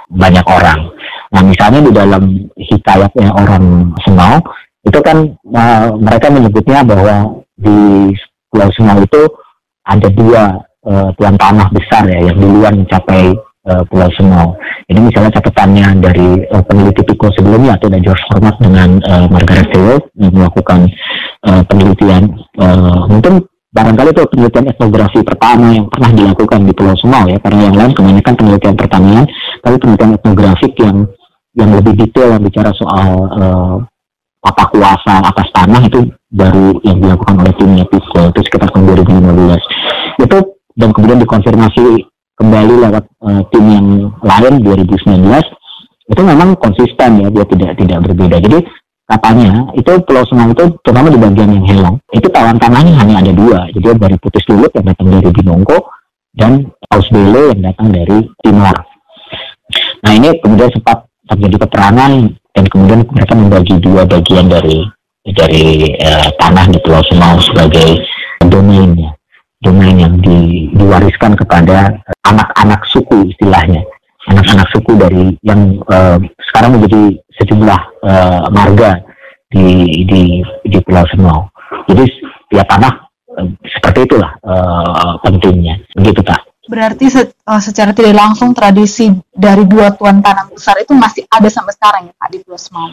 banyak 0.08 0.43
orang. 0.47 0.91
Nah 1.36 1.41
misalnya 1.43 1.84
di 1.84 1.91
dalam 1.91 2.23
hikayatnya 2.56 3.36
orang 3.36 3.91
Semau 4.08 4.39
itu 4.88 5.00
kan 5.04 5.36
uh, 5.52 5.88
mereka 6.00 6.32
menyebutnya 6.32 6.88
bahwa 6.88 7.43
di 7.60 8.12
Pulau 8.47 8.71
Semau 8.71 9.04
itu 9.04 9.28
ada 9.84 10.08
dua 10.12 10.63
uh, 10.88 11.10
tuan 11.19 11.36
tanah 11.36 11.67
besar 11.76 12.08
ya 12.08 12.32
yang 12.32 12.38
duluan 12.39 12.84
mencapai 12.84 13.36
uh, 13.67 13.84
Pulau 13.91 14.10
Semau. 14.15 14.56
Ini 14.88 15.00
misalnya 15.04 15.36
catatannya 15.38 15.88
dari 16.00 16.30
uh, 16.47 16.63
peneliti 16.63 17.04
Pico 17.04 17.28
sebelumnya 17.36 17.76
atau 17.76 17.91
dari 17.91 18.02
George 18.02 18.23
Hormat 18.32 18.56
dengan 18.63 19.04
uh, 19.04 19.28
Margaret 19.28 19.67
Field 19.76 20.04
yang 20.15 20.34
melakukan 20.34 20.88
uh, 21.43 21.62
penelitian 21.67 22.23
uh, 22.58 23.04
mungkin 23.12 23.43
barangkali 23.67 24.10
itu 24.15 24.23
penelitian 24.32 24.65
etnografi 24.71 25.19
pertama 25.21 25.76
yang 25.76 25.86
pernah 25.91 26.12
dilakukan 26.15 26.60
di 26.65 26.71
Pulau 26.73 26.95
Semau 26.97 27.28
ya 27.28 27.38
karena 27.43 27.62
yang 27.67 27.76
lain 27.76 27.91
kebanyakan 27.93 28.34
penelitian 28.39 28.76
pertanian 28.80 29.26
tapi 29.62 29.76
penelitian 29.78 30.15
etnografik 30.15 30.73
yang 30.80 30.97
yang 31.58 31.69
lebih 31.73 31.93
detail 31.97 32.38
yang 32.38 32.43
bicara 32.45 32.71
soal 32.73 33.10
uh, 33.38 33.78
kuasa 34.71 35.19
atas 35.19 35.47
tanah 35.52 35.84
itu 35.84 36.08
baru 36.32 36.80
yang 36.88 37.02
dilakukan 37.04 37.36
oleh 37.43 37.54
timnya 37.60 37.86
Pico 37.88 38.32
itu 38.32 38.39
sekitar 38.47 38.71
tahun 38.71 38.93
2015 39.04 39.58
itu 39.58 39.67
dan 40.78 40.94
kemudian 40.94 41.20
dikonfirmasi 41.26 42.06
kembali 42.38 42.74
lewat 42.86 43.04
uh, 43.26 43.42
tim 43.50 43.66
yang 43.66 43.88
lain 44.22 44.62
2019 44.62 45.26
itu 46.08 46.22
memang 46.22 46.54
konsisten 46.62 47.20
ya 47.20 47.28
dia 47.34 47.46
tidak 47.50 47.72
tidak 47.82 48.00
berbeda. 48.06 48.38
Jadi 48.40 48.60
katanya 49.10 49.74
itu 49.74 49.92
Pulau 50.06 50.24
Semang 50.30 50.54
itu 50.54 50.70
terutama 50.86 51.10
di 51.12 51.20
bagian 51.20 51.50
yang 51.52 51.66
Helong 51.66 51.98
itu 52.13 52.28
tawan 52.30 52.62
tanahnya 52.62 52.94
hanya 53.02 53.26
ada 53.26 53.32
dua. 53.34 53.60
Jadi 53.74 53.98
dari 53.98 54.16
Putus 54.22 54.46
Lulut 54.48 54.72
yang 54.78 54.86
datang 54.88 55.08
dari 55.10 55.30
Binongko 55.34 55.78
dan 56.38 56.70
Paus 56.86 57.10
Bele 57.10 57.58
yang 57.58 57.62
datang 57.74 57.90
dari 57.90 58.18
Timor. 58.46 58.78
Nah 60.06 60.12
ini 60.13 60.30
kemudian 60.40 60.70
sempat 60.72 61.10
terjadi 61.28 61.68
peperangan 61.68 62.32
dan 62.54 62.66
kemudian 62.70 63.02
mereka 63.12 63.34
membagi 63.36 63.76
dua 63.82 64.08
bagian 64.08 64.48
dari 64.48 64.86
dari 65.28 65.92
uh, 66.00 66.30
tanah 66.40 66.72
di 66.72 66.80
Pulau 66.80 67.04
Semau 67.10 67.36
sebagai 67.44 68.00
domainnya 68.48 69.17
domain 69.63 69.98
yang 69.98 70.15
di, 70.22 70.70
diwariskan 70.76 71.34
kepada 71.34 71.98
anak-anak 72.26 72.86
suku 72.89 73.34
istilahnya 73.34 73.82
anak-anak 74.28 74.67
suku 74.76 74.91
dari 75.00 75.26
yang 75.41 75.80
uh, 75.88 76.20
sekarang 76.52 76.78
menjadi 76.78 77.15
sejumlah 77.39 77.82
uh, 78.04 78.46
marga 78.52 79.00
di 79.48 80.04
di 80.04 80.43
di 80.67 80.78
Pulau 80.84 81.08
Semau. 81.08 81.48
Jadi 81.88 82.04
ya 82.52 82.63
tanah 82.67 83.08
uh, 83.39 83.48
seperti 83.63 84.04
itulah 84.04 84.32
uh, 84.43 85.15
pentingnya. 85.24 85.80
Begitu 85.96 86.20
tak? 86.28 86.43
Berarti 86.67 87.08
se 87.08 87.24
uh, 87.24 87.62
secara 87.63 87.96
tidak 87.96 88.20
langsung 88.20 88.52
tradisi 88.52 89.08
dari 89.32 89.63
dua 89.63 89.96
tuan 89.96 90.20
tanah 90.20 90.52
besar 90.52 90.76
itu 90.84 90.91
masih 90.91 91.24
ada 91.32 91.48
sampai 91.48 91.72
sekarang 91.72 92.12
ya 92.12 92.13
Pak 92.20 92.30
di 92.36 92.38
Pulau 92.43 92.60
Semau. 92.60 92.91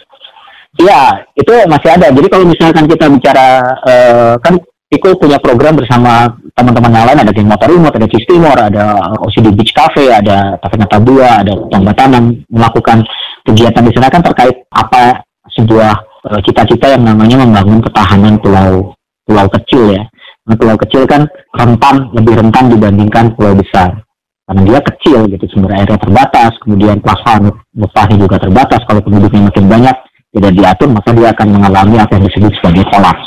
Iya, 0.74 1.22
itu 1.38 1.54
masih 1.70 1.90
ada. 1.98 2.10
Jadi 2.10 2.26
kalau 2.26 2.46
misalkan 2.46 2.86
kita 2.90 3.06
bicara 3.06 3.46
uh, 3.86 4.34
kan 4.42 4.58
Piko 4.94 5.18
punya 5.18 5.42
program 5.42 5.74
bersama 5.74 6.30
teman-teman 6.54 6.94
yang 6.94 7.06
lain, 7.10 7.26
ada 7.26 7.34
Geng 7.34 7.50
Motor 7.50 7.66
Imut, 7.74 7.98
ada 7.98 8.06
Cis 8.06 8.22
Timor, 8.30 8.54
ada 8.54 9.02
OCD 9.26 9.50
Beach 9.50 9.74
Cafe, 9.74 10.06
ada 10.06 10.54
Tafe 10.62 10.78
Tabua, 10.86 11.42
ada 11.42 11.50
Tongga 11.66 11.90
Tanam, 11.98 12.30
melakukan 12.46 13.02
kegiatan 13.42 13.82
di 13.82 13.90
sana 13.90 14.06
kan 14.06 14.22
terkait 14.22 14.62
apa 14.70 15.26
sebuah 15.50 15.92
uh, 16.30 16.40
cita-cita 16.46 16.94
yang 16.94 17.10
namanya 17.10 17.42
membangun 17.42 17.82
ketahanan 17.82 18.38
pulau 18.38 18.94
pulau 19.26 19.46
kecil 19.50 19.98
ya. 19.98 20.06
Nah, 20.46 20.54
pulau 20.54 20.78
kecil 20.78 21.10
kan 21.10 21.26
rentan 21.58 22.14
lebih 22.14 22.38
rentan 22.38 22.70
dibandingkan 22.70 23.34
pulau 23.34 23.58
besar. 23.58 23.98
Karena 24.46 24.62
dia 24.62 24.80
kecil 24.84 25.26
gitu 25.26 25.44
sumber 25.50 25.74
airnya 25.74 25.98
terbatas 25.98 26.54
kemudian 26.62 27.02
plasma 27.02 27.50
mutahnya 27.74 28.14
juga 28.14 28.38
terbatas. 28.38 28.78
Kalau 28.86 29.02
penduduknya 29.02 29.50
makin 29.50 29.66
banyak 29.66 29.96
tidak 30.38 30.52
diatur 30.54 30.88
maka 30.94 31.10
dia 31.10 31.34
akan 31.34 31.48
mengalami 31.50 31.96
apa 31.98 32.14
yang 32.14 32.30
disebut 32.30 32.52
sebagai 32.62 32.84
kolaps. 32.94 33.26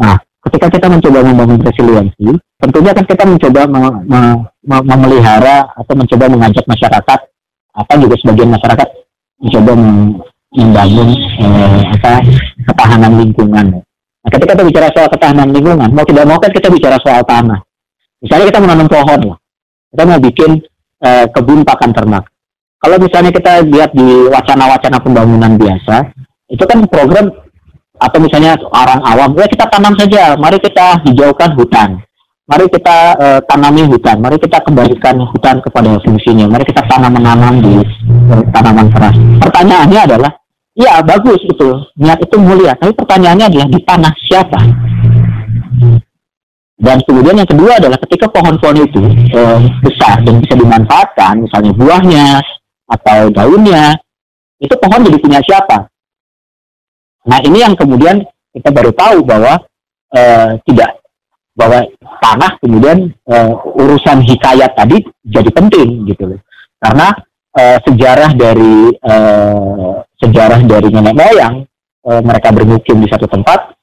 Nah 0.00 0.16
ketika 0.48 0.66
kita 0.72 0.86
mencoba 0.88 1.18
membangun 1.26 1.60
resiliensi 1.60 2.28
tentunya 2.60 2.92
kan 2.96 3.04
kita 3.04 3.24
mencoba 3.28 3.60
me 3.68 3.80
me 4.08 4.20
me 4.64 4.76
memelihara 4.84 5.68
atau 5.76 5.94
mencoba 5.96 6.24
mengajak 6.32 6.64
masyarakat 6.64 7.20
apa 7.70 7.92
juga 8.00 8.14
sebagian 8.20 8.50
masyarakat 8.52 8.88
mencoba 9.40 9.72
membangun 10.50 11.08
eh, 11.40 11.82
apa 12.00 12.12
ketahanan 12.68 13.12
lingkungan 13.20 13.66
nah 14.20 14.30
ketika 14.32 14.52
kita 14.56 14.64
bicara 14.68 14.88
soal 14.92 15.08
ketahanan 15.12 15.48
lingkungan 15.52 15.88
mau 15.92 16.04
tidak 16.04 16.24
mau 16.28 16.38
kan 16.40 16.52
kita 16.52 16.68
bicara 16.68 16.96
soal 17.00 17.20
tanah 17.24 17.60
misalnya 18.20 18.48
kita 18.52 18.60
menanam 18.60 18.88
pohon 18.88 19.20
lah 19.32 19.38
kita 19.90 20.02
mau 20.06 20.20
bikin 20.22 20.50
uh, 21.02 21.26
kebun 21.32 21.66
pakan 21.66 21.90
ternak. 21.90 22.24
Kalau 22.80 22.96
misalnya 22.96 23.34
kita 23.34 23.60
lihat 23.66 23.90
di 23.92 24.30
wacana-wacana 24.32 25.02
pembangunan 25.04 25.52
biasa, 25.60 26.14
itu 26.48 26.64
kan 26.64 26.88
program 26.88 27.28
atau 28.00 28.18
misalnya 28.18 28.56
orang 28.72 29.00
awam, 29.04 29.36
ya 29.36 29.44
kita 29.44 29.68
tanam 29.68 29.92
saja, 30.00 30.32
mari 30.40 30.56
kita 30.56 31.04
hijaukan 31.04 31.52
hutan, 31.52 32.00
mari 32.48 32.64
kita 32.72 32.96
uh, 33.20 33.40
tanami 33.44 33.84
hutan, 33.84 34.16
mari 34.24 34.40
kita 34.40 34.56
kembalikan 34.64 35.20
hutan 35.28 35.60
kepada 35.60 36.00
fungsinya, 36.00 36.48
mari 36.48 36.64
kita 36.64 36.80
tanam 36.88 37.12
menanam 37.12 37.60
di 37.60 37.84
uh, 38.32 38.42
tanaman 38.56 38.88
keras. 38.88 39.16
Pertanyaannya 39.44 40.00
adalah, 40.00 40.32
ya 40.72 41.04
bagus 41.04 41.44
itu, 41.44 41.68
niat 42.00 42.24
itu 42.24 42.36
mulia, 42.40 42.72
tapi 42.80 42.96
pertanyaannya 42.96 43.46
adalah 43.52 43.68
di 43.68 43.80
tanah 43.84 44.12
siapa? 44.24 44.60
Dan 46.80 46.96
kemudian 47.04 47.36
yang 47.36 47.44
kedua 47.44 47.76
adalah 47.76 48.00
ketika 48.08 48.24
pohon-pohon 48.32 48.88
itu 48.88 49.04
eh, 49.36 49.60
besar 49.84 50.24
dan 50.24 50.40
bisa 50.40 50.56
dimanfaatkan, 50.56 51.44
misalnya 51.44 51.76
buahnya 51.76 52.40
atau 52.88 53.28
daunnya, 53.28 54.00
itu 54.56 54.72
pohon 54.80 55.04
jadi 55.04 55.20
punya 55.20 55.40
siapa? 55.44 55.92
Nah 57.28 57.38
ini 57.44 57.60
yang 57.60 57.76
kemudian 57.76 58.24
kita 58.54 58.72
baru 58.72 58.92
tahu 58.96 59.26
bahwa 59.26 59.60
eh, 60.16 60.56
tidak 60.64 61.00
bahwa 61.52 61.84
tanah 62.22 62.52
kemudian 62.62 63.12
eh, 63.12 63.52
urusan 63.76 64.24
hikayat 64.24 64.72
tadi 64.72 65.04
jadi 65.26 65.50
penting 65.52 66.08
gitu 66.08 66.36
loh. 66.36 66.40
Karena 66.80 67.12
eh, 67.58 67.78
sejarah 67.84 68.30
dari 68.32 68.94
eh, 68.94 69.92
sejarah 70.16 70.60
dari 70.64 70.88
nenek 70.88 71.16
moyang 71.16 71.54
eh, 72.08 72.22
mereka 72.24 72.48
bermukim 72.54 73.04
di 73.04 73.08
satu 73.10 73.28
tempat 73.28 73.76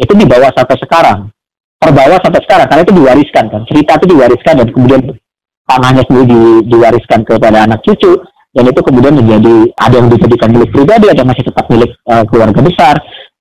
itu 0.00 0.12
dibawa 0.16 0.50
sampai 0.56 0.76
sekarang. 0.80 1.20
Terbawa 1.80 2.20
sampai 2.20 2.40
sekarang 2.44 2.66
karena 2.68 2.82
itu 2.84 2.94
diwariskan 2.96 3.44
kan. 3.48 3.62
Cerita 3.64 3.96
itu 3.96 4.06
diwariskan 4.12 4.54
dan 4.60 4.68
kemudian 4.68 5.00
tanahnya 5.64 6.02
sendiri 6.04 6.26
di, 6.28 6.42
diwariskan 6.68 7.24
kepada 7.24 7.64
anak 7.64 7.80
cucu 7.86 8.20
dan 8.50 8.64
itu 8.66 8.80
kemudian 8.82 9.14
menjadi 9.14 9.54
ada 9.78 9.94
yang 9.94 10.08
dijadikan 10.10 10.48
milik 10.50 10.70
pribadi 10.74 11.06
ada 11.06 11.18
yang 11.22 11.30
masih 11.30 11.44
tetap 11.46 11.64
milik 11.70 11.90
uh, 12.10 12.24
keluarga 12.26 12.60
besar. 12.62 12.96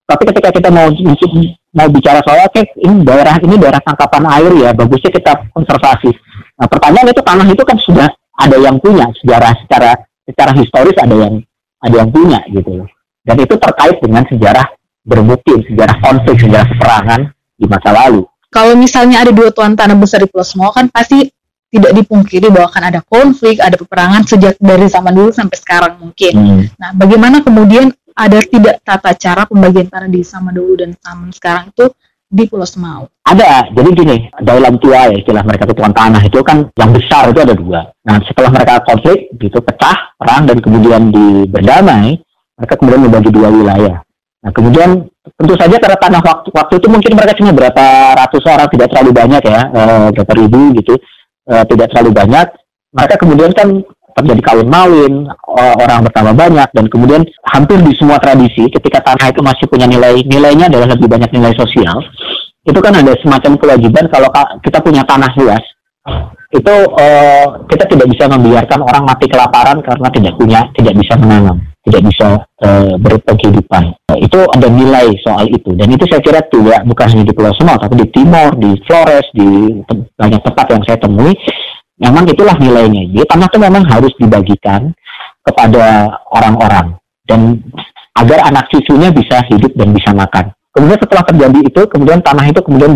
Tapi 0.10 0.24
ketika 0.34 0.50
kita 0.50 0.70
mau 0.74 0.90
mau 1.70 1.88
bicara 1.94 2.18
soal 2.26 2.42
oke 2.46 2.54
okay, 2.54 2.66
ini 2.82 3.06
daerah 3.06 3.38
ini 3.42 3.56
daerah 3.62 3.82
tangkapan 3.82 4.26
air 4.42 4.52
ya 4.58 4.70
bagusnya 4.74 5.12
kita 5.14 5.32
konservasi. 5.54 6.10
Nah 6.58 6.68
pertanyaan 6.70 7.14
itu 7.14 7.22
tanah 7.22 7.46
itu 7.46 7.64
kan 7.66 7.78
sudah 7.78 8.10
ada 8.40 8.58
yang 8.58 8.82
punya 8.82 9.06
sejarah 9.22 9.54
secara 9.66 9.92
secara 10.26 10.52
historis 10.58 10.98
ada 10.98 11.14
yang 11.14 11.34
ada 11.80 11.96
yang 11.96 12.10
punya 12.10 12.42
gitu 12.50 12.86
dan 13.24 13.36
itu 13.38 13.56
terkait 13.62 13.98
dengan 14.02 14.26
sejarah 14.26 14.66
bermukim 15.06 15.62
sejarah 15.70 15.96
konflik 16.02 16.38
sejarah 16.42 16.66
peperangan 16.70 17.22
di 17.60 17.66
masa 17.70 17.90
lalu. 17.94 18.26
Kalau 18.50 18.74
misalnya 18.74 19.22
ada 19.22 19.30
dua 19.30 19.54
tuan 19.54 19.78
tanah 19.78 19.94
besar 19.94 20.26
di 20.26 20.28
Pulau 20.30 20.42
Semua 20.42 20.74
kan 20.74 20.90
pasti 20.90 21.30
tidak 21.70 21.92
dipungkiri 21.94 22.50
bahwa 22.50 22.68
akan 22.74 22.84
ada 22.90 23.02
konflik, 23.06 23.62
ada 23.62 23.78
peperangan 23.78 24.26
sejak 24.26 24.58
dari 24.58 24.90
zaman 24.90 25.14
dulu 25.14 25.30
sampai 25.30 25.58
sekarang 25.58 25.94
mungkin. 26.02 26.34
Hmm. 26.34 26.64
Nah, 26.82 26.92
bagaimana 26.98 27.46
kemudian 27.46 27.94
ada 28.18 28.42
tidak 28.42 28.82
tata 28.82 29.14
cara 29.16 29.46
pembagian 29.46 29.88
tanah 29.88 30.10
di 30.10 30.26
zaman 30.26 30.52
dulu 30.52 30.74
dan 30.82 30.92
zaman 30.98 31.30
sekarang 31.32 31.72
itu 31.72 31.86
di 32.30 32.44
Pulau 32.50 32.66
Semau? 32.66 33.10
Ada, 33.26 33.70
jadi 33.70 33.90
gini, 33.94 34.18
dalam 34.42 34.82
tua 34.82 35.14
ya 35.14 35.16
istilah 35.18 35.46
mereka 35.46 35.70
itu 35.70 35.76
tuan 35.78 35.94
tanah 35.94 36.22
itu 36.26 36.40
kan 36.42 36.66
yang 36.74 36.92
besar 36.94 37.30
itu 37.30 37.40
ada 37.42 37.54
dua. 37.54 37.82
Nah 38.06 38.18
setelah 38.26 38.50
mereka 38.54 38.82
konflik 38.86 39.30
gitu 39.38 39.62
pecah 39.62 40.18
perang 40.18 40.50
dan 40.50 40.58
kemudian 40.58 41.14
di 41.14 41.46
berdamai, 41.46 42.18
mereka 42.58 42.74
kemudian 42.78 43.02
membagi 43.06 43.30
dua 43.30 43.50
wilayah. 43.54 44.02
Nah 44.42 44.52
kemudian 44.52 44.90
tentu 45.38 45.54
saja 45.58 45.78
karena 45.78 45.98
tanah 46.02 46.22
waktu, 46.26 46.48
waktu 46.50 46.74
itu 46.82 46.88
mungkin 46.90 47.12
mereka 47.14 47.38
cuma 47.38 47.52
berapa 47.54 47.86
ratus 48.18 48.44
orang 48.50 48.70
tidak 48.74 48.88
terlalu 48.90 49.12
banyak 49.14 49.44
ya 49.46 49.62
uh, 49.70 50.08
berapa 50.10 50.34
ribu 50.38 50.74
gitu 50.82 50.98
uh, 51.50 51.66
tidak 51.66 51.90
terlalu 51.92 52.14
banyak 52.14 52.48
mereka 52.94 53.16
kemudian 53.18 53.52
kan 53.54 53.82
terjadi 54.18 54.42
kawin 54.42 54.68
mawin 54.68 55.14
orang 55.56 56.04
bertambah 56.04 56.36
banyak 56.36 56.70
dan 56.76 56.86
kemudian 56.92 57.22
hampir 57.46 57.80
di 57.80 57.94
semua 57.96 58.20
tradisi 58.20 58.68
ketika 58.68 59.00
tanah 59.06 59.32
itu 59.32 59.40
masih 59.40 59.66
punya 59.70 59.86
nilai 59.86 60.26
nilainya 60.26 60.68
adalah 60.68 60.92
lebih 60.98 61.08
banyak 61.08 61.30
nilai 61.32 61.54
sosial 61.56 62.04
itu 62.68 62.80
kan 62.84 62.92
ada 62.92 63.16
semacam 63.24 63.56
kewajiban 63.56 64.06
kalau 64.12 64.30
kita 64.60 64.84
punya 64.84 65.02
tanah 65.08 65.32
luas. 65.40 65.64
Itu 66.50 66.74
uh, 66.74 67.46
kita 67.70 67.86
tidak 67.86 68.10
bisa 68.10 68.26
membiarkan 68.26 68.82
orang 68.82 69.06
mati 69.06 69.30
kelaparan 69.30 69.86
karena 69.86 70.08
tidak 70.10 70.34
punya 70.34 70.66
tidak 70.74 70.98
bisa 70.98 71.14
menanam 71.14 71.69
tidak 71.88 72.02
bisa 72.12 72.28
uh, 72.66 72.94
berkehidupan. 73.00 73.84
Nah, 73.96 74.18
itu 74.20 74.40
ada 74.52 74.68
nilai 74.68 75.16
soal 75.24 75.48
itu 75.48 75.72
dan 75.80 75.88
itu 75.88 76.04
saya 76.12 76.20
kira 76.20 76.42
tidak 76.52 76.84
bukan 76.84 77.08
hanya 77.08 77.24
di 77.24 77.34
Pulau 77.34 77.56
Semau 77.56 77.80
tapi 77.80 78.04
di 78.04 78.08
Timor, 78.12 78.60
di 78.60 78.76
Flores, 78.84 79.28
di 79.32 79.80
banyak 80.20 80.42
tempat 80.44 80.66
yang 80.76 80.84
saya 80.84 80.98
temui 81.00 81.34
memang 82.00 82.24
itulah 82.28 82.56
nilainya. 82.60 83.08
Jadi 83.12 83.26
tanah 83.28 83.48
itu 83.48 83.60
memang 83.60 83.84
harus 83.88 84.14
dibagikan 84.20 84.92
kepada 85.44 86.20
orang-orang 86.36 87.00
dan 87.28 87.64
agar 88.20 88.44
anak 88.52 88.68
cucunya 88.68 89.12
bisa 89.16 89.40
hidup 89.48 89.72
dan 89.80 89.96
bisa 89.96 90.12
makan. 90.12 90.52
Kemudian 90.76 91.00
setelah 91.00 91.24
terjadi 91.24 91.60
itu, 91.66 91.82
kemudian 91.88 92.20
tanah 92.20 92.46
itu 92.52 92.60
kemudian 92.62 92.92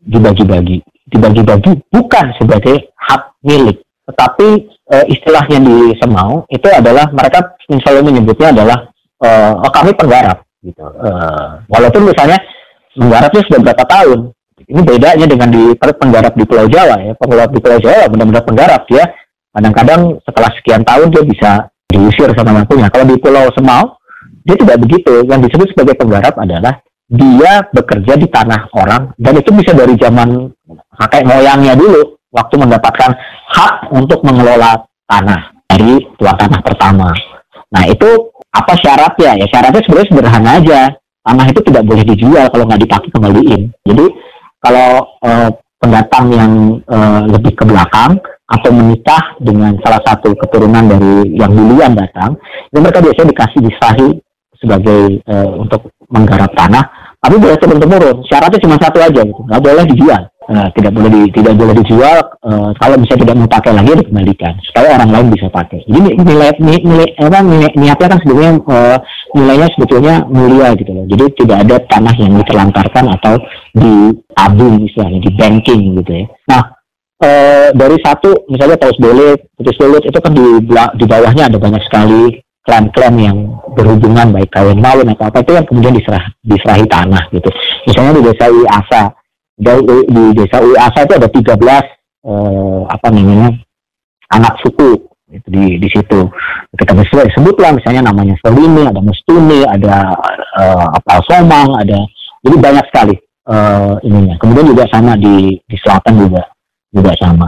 dibagi-bagi, 0.00 0.80
dibagi-bagi 1.08 1.72
bukan 1.92 2.26
sebagai 2.40 2.92
hak 2.96 3.38
milik, 3.44 3.83
tetapi 4.04 4.48
e, 4.68 4.96
istilahnya 5.12 5.58
di 5.60 5.96
Semau 5.96 6.44
itu 6.52 6.68
adalah 6.68 7.08
mereka 7.08 7.56
selalu 7.64 8.12
menyebutnya 8.12 8.52
adalah 8.52 8.78
e, 9.16 9.28
oh, 9.60 9.72
kami 9.72 9.96
penggarap 9.96 10.44
gitu. 10.60 10.84
E, 10.84 11.10
walaupun 11.72 12.12
misalnya 12.12 12.36
menggarap 12.96 13.30
itu 13.32 13.42
sudah 13.48 13.60
berapa 13.70 13.84
tahun. 13.88 14.20
Ini 14.64 14.80
bedanya 14.80 15.26
dengan 15.28 15.48
di 15.50 15.76
penggarap 15.76 16.32
di 16.38 16.44
Pulau 16.46 16.70
Jawa 16.70 16.96
ya. 17.00 17.12
Penggarap 17.18 17.50
di 17.52 17.60
Pulau 17.60 17.78
Jawa 17.80 18.06
benar-benar 18.08 18.44
penggarap 18.46 18.82
ya. 18.88 19.04
Kadang-kadang 19.54 20.20
setelah 20.24 20.50
sekian 20.56 20.82
tahun 20.86 21.12
dia 21.12 21.22
bisa 21.26 21.50
diusir 21.90 22.30
sama 22.32 22.64
yang. 22.64 22.88
Kalau 22.88 23.06
di 23.08 23.16
Pulau 23.18 23.50
Semau 23.52 23.98
dia 24.44 24.56
tidak 24.56 24.78
begitu. 24.84 25.24
Yang 25.26 25.50
disebut 25.50 25.68
sebagai 25.74 25.94
penggarap 26.00 26.34
adalah 26.38 26.80
dia 27.04 27.52
bekerja 27.68 28.16
di 28.16 28.26
tanah 28.32 28.72
orang 28.72 29.12
dan 29.20 29.36
itu 29.36 29.52
bisa 29.52 29.76
dari 29.76 29.92
zaman 30.00 30.48
kakek 30.96 31.28
moyangnya 31.28 31.76
dulu 31.76 32.16
waktu 32.34 32.54
mendapatkan 32.58 33.14
hak 33.54 33.94
untuk 33.94 34.26
mengelola 34.26 34.82
tanah 35.06 35.54
dari 35.70 36.02
tuan 36.18 36.34
tanah 36.34 36.60
pertama. 36.60 37.14
Nah 37.70 37.84
itu 37.86 38.34
apa 38.50 38.74
syaratnya? 38.78 39.38
Ya 39.38 39.46
syaratnya 39.46 39.82
sebenarnya 39.86 40.10
sederhana 40.10 40.50
aja. 40.58 40.80
Tanah 41.24 41.46
itu 41.48 41.60
tidak 41.64 41.88
boleh 41.88 42.04
dijual 42.04 42.46
kalau 42.52 42.68
nggak 42.68 42.82
dipakai 42.84 43.08
kembaliin. 43.08 43.72
Jadi 43.80 44.06
kalau 44.60 45.18
eh, 45.24 45.50
pendatang 45.80 46.26
yang 46.34 46.52
eh, 46.84 47.20
lebih 47.32 47.56
ke 47.56 47.64
belakang 47.64 48.20
atau 48.44 48.70
menikah 48.70 49.40
dengan 49.40 49.72
salah 49.80 50.04
satu 50.04 50.36
keturunan 50.36 50.84
dari 50.84 51.32
yang 51.32 51.48
duluan 51.48 51.96
datang, 51.96 52.36
itu 52.68 52.76
mereka 52.76 53.00
biasanya 53.00 53.32
dikasih 53.32 53.60
disahi 53.64 54.08
sebagai 54.60 55.00
eh, 55.24 55.50
untuk 55.56 55.88
menggarap 56.12 56.52
tanah, 56.52 56.84
tapi 57.24 57.40
boleh 57.40 57.56
turun 57.56 57.80
temurun. 57.80 58.16
Syaratnya 58.28 58.60
cuma 58.60 58.76
satu 58.76 59.00
aja, 59.00 59.20
gitu. 59.24 59.42
nggak 59.48 59.64
boleh 59.64 59.84
dijual. 59.88 60.22
Uh, 60.44 60.68
tidak 60.76 60.92
boleh 60.92 61.08
di, 61.08 61.22
tidak 61.32 61.56
boleh 61.56 61.72
dijual 61.72 62.20
uh, 62.44 62.68
kalau 62.76 63.00
bisa 63.00 63.16
tidak 63.16 63.32
mau 63.32 63.48
pakai 63.48 63.72
lagi 63.72 63.96
dikembalikan. 63.96 64.52
Supaya 64.68 65.00
orang 65.00 65.08
lain 65.08 65.26
bisa 65.32 65.48
pakai. 65.48 65.80
Jadi 65.88 66.20
nilai 66.20 66.52
nilai 66.60 67.08
apa 67.16 67.40
nilai 67.40 67.72
niatnya 67.72 68.12
kan 68.12 68.18
sebetulnya 68.20 68.52
uh, 68.68 68.98
nilainya 69.32 69.72
sebetulnya 69.72 70.14
mulia 70.28 70.76
gitu 70.76 70.92
loh. 70.92 71.08
Jadi 71.08 71.24
tidak 71.40 71.64
ada 71.64 71.76
tanah 71.88 72.14
yang 72.20 72.36
diterlantarkan 72.44 73.04
atau 73.16 73.34
ditabung 73.72 74.84
istilahnya 74.84 75.24
di 75.24 75.30
banking 75.32 75.80
gitu 76.04 76.12
ya. 76.12 76.24
Nah 76.52 76.62
uh, 77.24 77.68
dari 77.72 77.96
satu 78.04 78.44
misalnya 78.52 78.76
paus 78.76 79.00
belit 79.00 79.48
putus 79.56 79.80
itu 79.80 80.18
kan 80.20 80.32
di 80.36 80.44
di 81.00 81.04
bawahnya 81.08 81.48
ada 81.48 81.56
banyak 81.56 81.82
sekali 81.88 82.43
klan-klan 82.64 83.14
yang 83.20 83.38
berhubungan 83.76 84.32
baik 84.32 84.48
kawin 84.48 84.80
maupun 84.80 85.12
atau 85.12 85.28
apa 85.28 85.44
itu 85.44 85.52
yang 85.52 85.66
kemudian 85.68 85.94
diserah 85.94 86.24
diserahi 86.40 86.86
tanah 86.88 87.24
gitu. 87.30 87.50
Misalnya 87.84 88.12
di 88.16 88.22
desa 88.24 88.44
Asa 88.72 89.02
di, 89.54 89.70
di 90.08 90.24
desa 90.32 90.56
Ui 90.64 90.74
Asa 90.74 91.04
itu 91.04 91.14
ada 91.14 91.28
13 91.28 91.44
eh, 92.24 92.80
apa 92.88 93.08
namanya 93.12 93.52
anak 94.32 94.56
suku 94.64 95.14
itu 95.34 95.48
di 95.50 95.64
di 95.76 95.88
situ. 95.90 96.20
Kita 96.74 96.92
bisa 96.96 97.26
sebutlah 97.34 97.74
misalnya 97.74 98.10
namanya 98.10 98.34
Selini 98.40 98.86
ada 98.86 99.00
Mustuni 99.02 99.62
ada 99.66 100.14
uh, 100.58 100.86
apa 100.94 101.22
Somang 101.26 101.74
ada 101.78 102.02
jadi 102.42 102.56
banyak 102.58 102.84
sekali 102.90 103.14
uh, 103.50 103.98
ininya. 104.02 104.38
Kemudian 104.38 104.70
juga 104.70 104.86
sama 104.90 105.18
di 105.18 105.58
di 105.66 105.76
selatan 105.78 106.14
juga 106.18 106.42
juga 106.94 107.12
sama. 107.18 107.46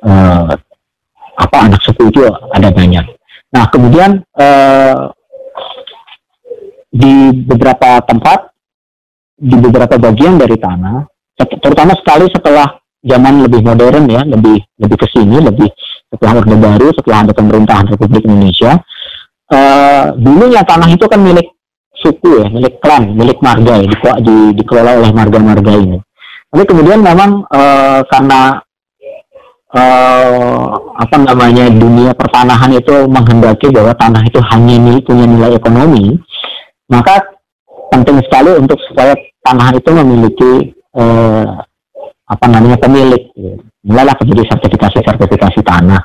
Uh, 0.00 0.52
apa 1.36 1.56
anak 1.68 1.80
suku 1.84 2.08
itu 2.08 2.24
ada 2.52 2.68
banyak 2.72 3.04
nah 3.56 3.64
kemudian 3.72 4.20
uh, 4.36 5.08
di 6.92 7.32
beberapa 7.32 8.04
tempat 8.04 8.52
di 9.36 9.56
beberapa 9.56 9.96
bagian 9.96 10.36
dari 10.36 10.60
tanah 10.60 11.08
terutama 11.64 11.96
sekali 11.96 12.28
setelah 12.28 12.76
zaman 13.00 13.48
lebih 13.48 13.64
modern 13.64 14.04
ya 14.12 14.24
lebih 14.28 14.60
lebih 14.76 14.96
ke 15.00 15.08
sini 15.08 15.40
lebih 15.40 15.68
setelah 16.16 16.38
Orde 16.38 16.56
Baru, 16.56 16.88
setelah 16.94 17.18
ada 17.26 17.32
pemerintahan 17.34 17.86
Republik 17.90 18.22
Indonesia, 18.24 18.78
uh, 19.50 20.14
dulunya 20.14 20.62
tanah 20.62 20.88
itu 20.94 21.04
kan 21.10 21.20
milik 21.20 21.50
suku 21.96 22.44
ya, 22.44 22.46
milik 22.48 22.78
klan, 22.78 23.16
milik 23.16 23.38
marga 23.42 23.82
ya, 23.82 23.86
di, 23.90 23.96
di, 24.22 24.36
dikelola 24.62 25.02
oleh 25.02 25.10
marga-marga 25.10 25.72
ini. 25.74 25.98
Tapi 26.46 26.62
kemudian 26.62 27.02
memang 27.02 27.42
uh, 27.50 28.00
karena 28.06 28.62
uh, 29.76 30.72
apa 30.96 31.16
namanya 31.20 31.68
dunia 31.68 32.16
pertanahan 32.16 32.72
itu 32.72 33.04
menghendaki 33.06 33.68
bahwa 33.68 33.92
tanah 33.94 34.24
itu 34.24 34.40
hanya 34.50 34.76
milik 34.80 35.04
punya 35.04 35.28
nilai 35.28 35.52
ekonomi, 35.54 36.16
maka 36.88 37.20
penting 37.92 38.18
sekali 38.24 38.56
untuk 38.56 38.80
supaya 38.88 39.12
tanah 39.44 39.76
itu 39.76 39.90
memiliki 39.92 40.52
uh, 40.96 41.60
apa 42.26 42.46
namanya 42.48 42.80
pemilik. 42.80 43.22
Mulailah 43.86 44.18
terjadi 44.18 44.50
sertifikasi-sertifikasi 44.50 45.62
tanah. 45.62 46.02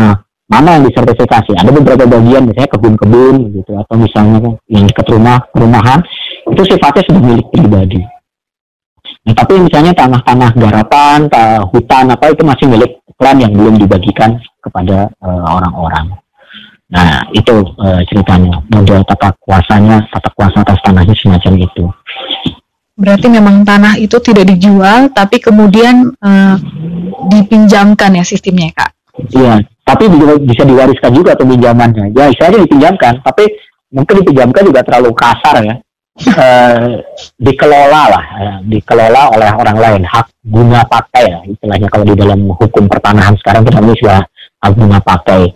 Nah, 0.00 0.16
mana 0.48 0.80
yang 0.80 0.88
disertifikasi? 0.88 1.60
Ada 1.60 1.68
beberapa 1.76 2.08
bagian, 2.08 2.48
misalnya 2.48 2.72
kebun-kebun 2.72 3.52
gitu, 3.52 3.76
atau 3.76 3.94
misalnya 4.00 4.56
yang 4.72 4.88
dekat 4.88 5.12
rumah, 5.12 5.44
perumahan, 5.52 6.00
itu 6.48 6.62
sifatnya 6.64 7.04
sudah 7.04 7.20
milik 7.20 7.46
pribadi. 7.52 8.00
Nah, 9.26 9.34
tapi 9.34 9.60
misalnya 9.60 9.92
tanah-tanah 9.92 10.50
garapan, 10.56 11.28
hutan 11.68 12.14
apa 12.14 12.32
itu 12.32 12.42
masih 12.46 12.66
milik 12.70 13.02
klan 13.18 13.42
yang 13.42 13.52
belum 13.52 13.76
dibagikan 13.76 14.38
kepada 14.62 15.10
uh, 15.20 15.44
orang-orang. 15.58 16.14
Nah, 16.88 17.20
itu 17.36 17.52
uh, 17.76 18.00
ceritanya. 18.08 18.64
Model 18.72 19.04
tata 19.04 19.34
kuasanya, 19.42 20.08
tata 20.08 20.30
kuasa 20.32 20.64
atas 20.64 20.80
tanahnya 20.80 21.12
semacam 21.12 21.52
itu. 21.60 21.84
Berarti 22.98 23.26
memang 23.28 23.62
tanah 23.62 24.00
itu 24.00 24.16
tidak 24.24 24.48
dijual, 24.48 25.12
tapi 25.12 25.38
kemudian 25.38 26.14
uh, 26.18 26.56
dipinjamkan 27.28 28.16
ya 28.16 28.24
sistemnya, 28.24 28.72
Kak? 28.72 28.90
Iya, 29.34 29.60
tapi 29.82 30.08
bisa 30.46 30.62
diwariskan 30.62 31.12
juga 31.12 31.34
pinjamannya. 31.34 32.14
Ya, 32.14 32.30
istilahnya 32.30 32.64
dipinjamkan, 32.64 33.20
tapi 33.22 33.50
mungkin 33.92 34.24
dipinjamkan 34.24 34.62
juga 34.62 34.80
terlalu 34.86 35.10
kasar 35.12 35.56
ya. 35.62 35.74
Uh, 36.18 36.98
dikelola 37.38 38.02
lah, 38.10 38.24
ya, 38.42 38.52
dikelola 38.66 39.38
oleh 39.38 39.50
orang 39.54 39.78
lain, 39.78 40.02
hak 40.02 40.26
guna 40.42 40.82
pakai 40.82 41.30
ya, 41.30 41.38
istilahnya 41.46 41.86
kalau 41.86 42.02
di 42.02 42.18
dalam 42.18 42.42
hukum 42.58 42.90
pertanahan 42.90 43.38
sekarang 43.38 43.62
kita 43.62 43.78
sudah 43.78 44.20
hak 44.58 44.72
guna 44.74 44.98
pakai. 44.98 45.46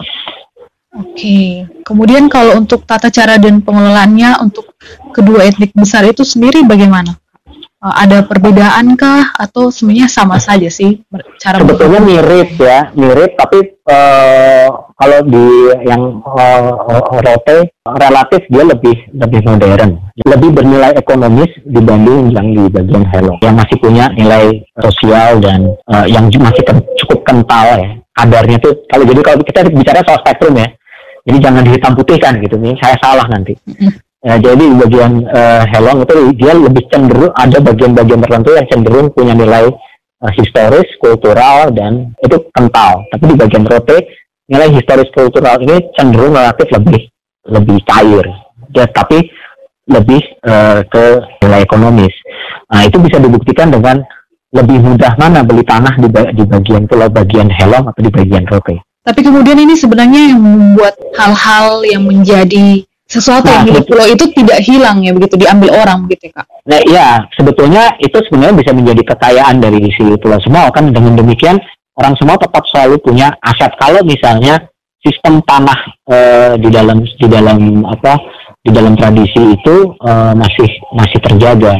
Oke, 0.92 1.66
kemudian 1.82 2.30
kalau 2.30 2.62
untuk 2.62 2.86
tata 2.86 3.10
cara 3.10 3.42
dan 3.42 3.58
pengelolaannya 3.58 4.38
untuk 4.38 4.76
kedua 5.10 5.50
etnik 5.50 5.74
besar 5.74 6.06
itu 6.06 6.22
sendiri 6.22 6.62
bagaimana? 6.62 7.16
Uh, 7.82 7.94
ada 7.98 8.22
perbedaan 8.22 8.94
kah? 8.94 9.34
Atau 9.34 9.74
sebenarnya 9.74 10.06
sama 10.06 10.38
saja 10.38 10.70
sih 10.70 11.02
cara 11.42 11.58
sebetulnya 11.58 12.00
mirip 12.00 12.54
ya 12.56 12.94
mirip. 12.94 13.34
Tapi 13.34 13.58
uh, 13.90 14.66
kalau 14.94 15.18
di 15.26 15.46
yang 15.82 16.22
uh, 16.22 16.70
rote 17.10 17.58
relatif 17.82 18.40
dia 18.46 18.64
lebih 18.64 18.96
lebih 19.10 19.40
modern. 19.42 19.98
Lebih 20.22 20.50
bernilai 20.54 20.94
ekonomis 20.94 21.50
dibanding 21.66 22.30
yang 22.30 22.46
di 22.54 22.64
bagian 22.70 23.04
hello 23.10 23.34
yang 23.42 23.58
masih 23.58 23.76
punya 23.82 24.06
nilai 24.14 24.62
sosial 24.78 25.42
dan 25.42 25.74
uh, 25.90 26.06
yang 26.06 26.30
masih 26.30 26.62
cukup 27.02 27.26
kental 27.26 27.82
ya. 27.82 27.90
Kadarnya 28.12 28.60
tuh 28.60 28.86
kalau 28.86 29.04
jadi 29.08 29.20
kalau 29.24 29.42
kita 29.42 29.66
bicara 29.72 30.04
soal 30.06 30.22
spektrum 30.22 30.54
ya. 30.54 30.70
Jadi 31.22 31.38
jangan 31.38 31.62
dihitam 31.62 31.92
putihkan 31.94 32.34
gitu. 32.42 32.58
Nih 32.58 32.74
saya 32.82 32.98
salah 32.98 33.26
nanti 33.30 33.54
Ya, 34.22 34.38
jadi 34.38 34.64
bagian 34.78 35.26
uh, 35.26 35.66
helong 35.66 36.06
itu 36.06 36.14
dia 36.38 36.54
lebih 36.54 36.86
cenderung 36.94 37.34
ada 37.34 37.58
bagian-bagian 37.58 38.22
tertentu 38.22 38.54
yang 38.54 38.66
cenderung 38.70 39.10
punya 39.10 39.34
nilai 39.34 39.66
uh, 40.22 40.32
historis, 40.38 40.86
kultural 41.02 41.74
dan 41.74 42.14
itu 42.22 42.38
kental. 42.54 43.02
Tapi 43.10 43.24
di 43.26 43.34
bagian 43.34 43.66
rote 43.66 43.98
nilai 44.46 44.70
historis 44.78 45.10
kultural 45.10 45.58
ini 45.66 45.90
cenderung 45.98 46.38
relatif 46.38 46.70
lebih 46.70 47.10
lebih 47.50 47.78
cair. 47.82 48.26
Ya, 48.70 48.86
tapi 48.86 49.26
lebih 49.90 50.22
uh, 50.46 50.86
ke 50.86 51.04
nilai 51.42 51.66
ekonomis. 51.66 52.14
Nah, 52.70 52.86
itu 52.86 53.02
bisa 53.02 53.18
dibuktikan 53.18 53.74
dengan 53.74 54.06
lebih 54.54 54.78
mudah 54.86 55.18
mana 55.18 55.42
beli 55.42 55.66
tanah 55.66 55.98
di, 55.98 56.06
di 56.38 56.44
bagian 56.46 56.86
pulau 56.86 57.10
bagian 57.10 57.50
helong 57.50 57.90
atau 57.90 58.00
di 58.06 58.12
bagian 58.14 58.46
rote. 58.46 58.78
Tapi 59.02 59.18
kemudian 59.18 59.58
ini 59.58 59.74
sebenarnya 59.74 60.30
yang 60.30 60.38
membuat 60.38 60.94
hal-hal 61.18 61.82
yang 61.82 62.06
menjadi 62.06 62.86
sesuatu 63.12 63.44
nah, 63.44 63.60
yang 63.60 63.76
di 63.76 63.82
pulau 63.84 64.08
itu 64.08 64.24
tidak 64.32 64.64
hilang 64.64 65.04
ya 65.04 65.12
begitu 65.12 65.36
diambil 65.36 65.76
orang 65.76 66.08
begitu 66.08 66.32
ya 66.32 66.40
kak? 66.40 66.46
Nah 66.64 66.80
iya 66.88 67.08
sebetulnya 67.36 67.92
itu 68.00 68.16
sebenarnya 68.24 68.56
bisa 68.56 68.72
menjadi 68.72 69.02
kekayaan 69.12 69.60
dari 69.60 69.84
si 69.92 70.02
pulau 70.16 70.40
semua 70.40 70.72
kan 70.72 70.88
dengan 70.88 71.20
demikian 71.20 71.60
orang 72.00 72.16
semua 72.16 72.40
tetap 72.40 72.64
selalu 72.72 72.96
punya 73.04 73.36
aset 73.44 73.76
kalau 73.76 74.00
misalnya 74.00 74.64
sistem 75.04 75.44
tanah 75.44 75.80
e, 76.08 76.16
di 76.56 76.68
dalam 76.72 77.04
di 77.04 77.26
dalam 77.28 77.84
apa 77.84 78.16
di 78.64 78.70
dalam 78.72 78.96
tradisi 78.96 79.60
itu 79.60 79.92
e, 80.00 80.12
masih 80.32 80.70
masih 80.96 81.18
terjaga. 81.20 81.76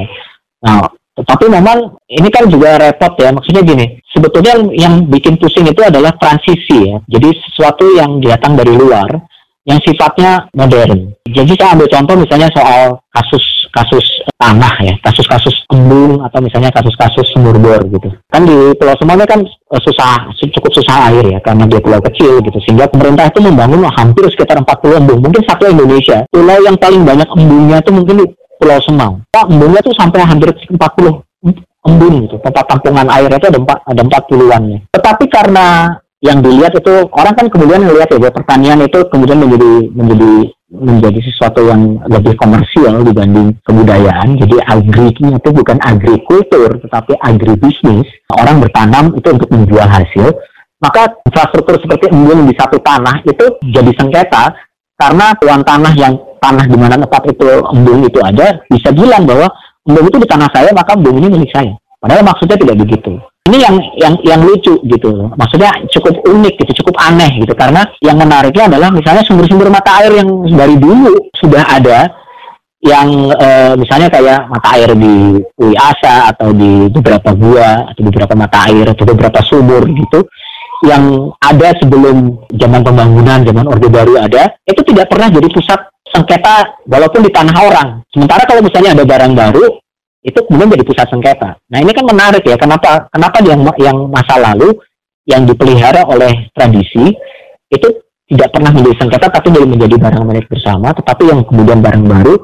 Nah 0.61 0.85
tetapi 1.13 1.49
memang 1.49 1.97
ini 2.09 2.29
kan 2.33 2.49
juga 2.49 2.81
repot 2.81 3.13
ya 3.21 3.33
maksudnya 3.37 3.61
gini 3.61 4.01
sebetulnya 4.17 4.65
yang 4.73 5.05
bikin 5.13 5.37
pusing 5.37 5.69
itu 5.69 5.85
adalah 5.85 6.17
transisi 6.17 6.89
ya 6.89 6.97
jadi 7.05 7.37
sesuatu 7.37 7.85
yang 8.01 8.17
datang 8.25 8.57
dari 8.57 8.73
luar 8.73 9.21
yang 9.63 9.79
sifatnya 9.87 10.51
modern. 10.59 11.15
Jadi 11.31 11.55
saya 11.55 11.79
ambil 11.79 11.87
contoh 11.87 12.15
misalnya 12.19 12.49
soal 12.51 12.99
kasus-kasus 13.15 14.27
tanah 14.35 14.75
ya, 14.83 14.95
kasus-kasus 15.07 15.55
embung 15.71 16.19
atau 16.27 16.43
misalnya 16.43 16.75
kasus-kasus 16.75 17.31
sumur 17.31 17.55
bor 17.63 17.79
gitu. 17.87 18.11
Kan 18.27 18.43
di 18.43 18.75
Pulau 18.75 18.99
Sumatera 18.99 19.39
kan 19.39 19.41
eh, 19.47 19.83
susah, 19.87 20.35
cukup 20.35 20.73
susah 20.75 21.15
air 21.15 21.25
ya 21.31 21.39
karena 21.41 21.65
dia 21.71 21.79
pulau 21.79 22.03
kecil 22.03 22.43
gitu. 22.43 22.59
Sehingga 22.67 22.91
pemerintah 22.91 23.31
itu 23.31 23.39
membangun 23.39 23.87
hampir 23.87 24.27
sekitar 24.35 24.59
40 24.59 25.01
embung, 25.07 25.21
mungkin 25.23 25.43
satu 25.47 25.71
Indonesia. 25.71 26.27
Pulau 26.27 26.59
yang 26.59 26.75
paling 26.75 27.07
banyak 27.07 27.29
embungnya 27.31 27.79
itu 27.79 27.91
mungkin 27.95 28.15
di 28.19 28.27
Pulau 28.59 28.79
Semau. 28.83 29.23
Nah, 29.31 29.45
embungnya 29.47 29.81
tuh 29.83 29.95
sampai 29.95 30.27
hampir 30.27 30.51
40 30.51 30.79
embung 31.87 32.15
gitu. 32.27 32.37
Tempat 32.43 32.65
tampungan 32.67 33.07
airnya 33.11 33.39
itu 33.39 33.49
ada 33.51 33.59
empat 33.59 33.79
ada 33.87 34.01
empat 34.03 34.23
puluhan 34.31 34.63
Tetapi 34.91 35.25
karena 35.31 35.67
yang 36.23 36.39
dilihat 36.39 36.79
itu 36.79 37.11
orang 37.11 37.35
kan 37.35 37.51
kemudian 37.51 37.83
melihat 37.83 38.15
ya 38.15 38.19
bahwa 38.23 38.35
pertanian 38.39 38.79
itu 38.79 38.99
kemudian 39.11 39.43
menjadi 39.43 39.73
menjadi 39.91 40.33
menjadi 40.73 41.21
sesuatu 41.29 41.67
yang 41.67 41.99
lebih 42.07 42.39
komersial 42.39 43.03
dibanding 43.03 43.59
kebudayaan. 43.67 44.39
Jadi 44.39 44.57
agrinya 44.63 45.37
itu 45.37 45.51
bukan 45.51 45.83
agrikultur 45.83 46.79
tetapi 46.79 47.19
agribisnis. 47.19 48.07
Orang 48.39 48.63
bertanam 48.63 49.19
itu 49.19 49.29
untuk 49.35 49.51
menjual 49.51 49.85
hasil. 49.85 50.31
Maka 50.79 51.11
infrastruktur 51.27 51.79
seperti 51.83 52.11
embung 52.15 52.47
di 52.47 52.55
satu 52.55 52.79
tanah 52.79 53.23
itu 53.27 53.47
jadi 53.71 53.91
sengketa 53.95 54.55
karena 54.99 55.35
tuan 55.43 55.63
tanah 55.67 55.95
yang 55.99 56.15
tanah 56.39 56.67
di 56.67 56.79
mana 56.79 56.99
tempat 57.03 57.23
itu 57.35 57.47
embung 57.71 58.03
itu 58.07 58.19
ada 58.23 58.63
bisa 58.71 58.95
bilang 58.95 59.27
bahwa 59.27 59.51
embung 59.87 60.07
itu 60.07 60.23
di 60.23 60.29
tanah 60.31 60.51
saya 60.55 60.71
maka 60.71 60.95
embung 60.95 61.19
ini 61.19 61.35
milik 61.35 61.51
saya. 61.51 61.75
Padahal 61.99 62.27
maksudnya 62.27 62.59
tidak 62.59 62.79
begitu 62.83 63.19
ini 63.51 63.59
yang 63.59 63.77
yang 63.99 64.15
yang 64.23 64.41
lucu 64.47 64.79
gitu. 64.87 65.31
Maksudnya 65.35 65.71
cukup 65.91 66.15
unik 66.23 66.55
gitu 66.63 66.73
cukup 66.85 66.95
aneh 67.03 67.43
gitu. 67.43 67.55
Karena 67.59 67.83
yang 67.99 68.15
menariknya 68.15 68.71
adalah 68.71 68.95
misalnya 68.95 69.27
sumber-sumber 69.27 69.67
mata 69.67 69.99
air 69.99 70.15
yang 70.15 70.29
dari 70.47 70.79
dulu 70.79 71.11
sudah 71.35 71.67
ada 71.67 72.07
yang 72.83 73.31
e, 73.31 73.49
misalnya 73.79 74.11
kayak 74.11 74.47
mata 74.51 74.69
air 74.75 74.91
di 74.95 75.39
Ui 75.39 75.75
Asa 75.75 76.35
atau 76.35 76.51
di 76.51 76.91
beberapa 76.91 77.31
gua 77.35 77.91
atau 77.91 78.03
beberapa 78.03 78.35
mata 78.35 78.67
air 78.71 78.91
atau 78.91 79.07
beberapa 79.07 79.39
sumur 79.47 79.87
gitu 79.91 80.27
yang 80.83 81.31
ada 81.39 81.79
sebelum 81.79 82.43
zaman 82.59 82.83
pembangunan 82.83 83.47
zaman 83.47 83.71
Orde 83.71 83.87
Baru 83.87 84.19
ada 84.19 84.51
itu 84.67 84.83
tidak 84.83 85.15
pernah 85.15 85.31
jadi 85.31 85.47
pusat 85.47 85.79
sengketa 86.11 86.83
walaupun 86.87 87.23
di 87.27 87.31
tanah 87.31 87.57
orang. 87.59 87.89
Sementara 88.11 88.43
kalau 88.47 88.63
misalnya 88.67 88.99
ada 88.99 89.05
barang 89.07 89.33
baru 89.35 89.82
itu 90.23 90.39
kemudian 90.47 90.71
jadi 90.79 90.87
pusat 90.87 91.07
sengketa. 91.11 91.59
Nah 91.67 91.79
ini 91.83 91.91
kan 91.91 92.07
menarik 92.07 92.47
ya, 92.47 92.55
kenapa 92.55 93.11
kenapa 93.11 93.43
yang 93.43 93.67
yang 93.75 93.99
masa 94.07 94.39
lalu 94.39 94.79
yang 95.27 95.43
dipelihara 95.47 96.07
oleh 96.07 96.51
tradisi 96.55 97.15
itu 97.71 97.89
tidak 98.31 98.49
pernah 98.55 98.71
menjadi 98.71 99.03
sengketa 99.03 99.29
tapi 99.29 99.51
jadi 99.51 99.67
menjadi 99.67 99.97
barang 99.99 100.25
milik 100.25 100.47
bersama, 100.47 100.95
tetapi 100.95 101.23
yang 101.27 101.41
kemudian 101.43 101.83
barang 101.83 102.05
baru 102.07 102.35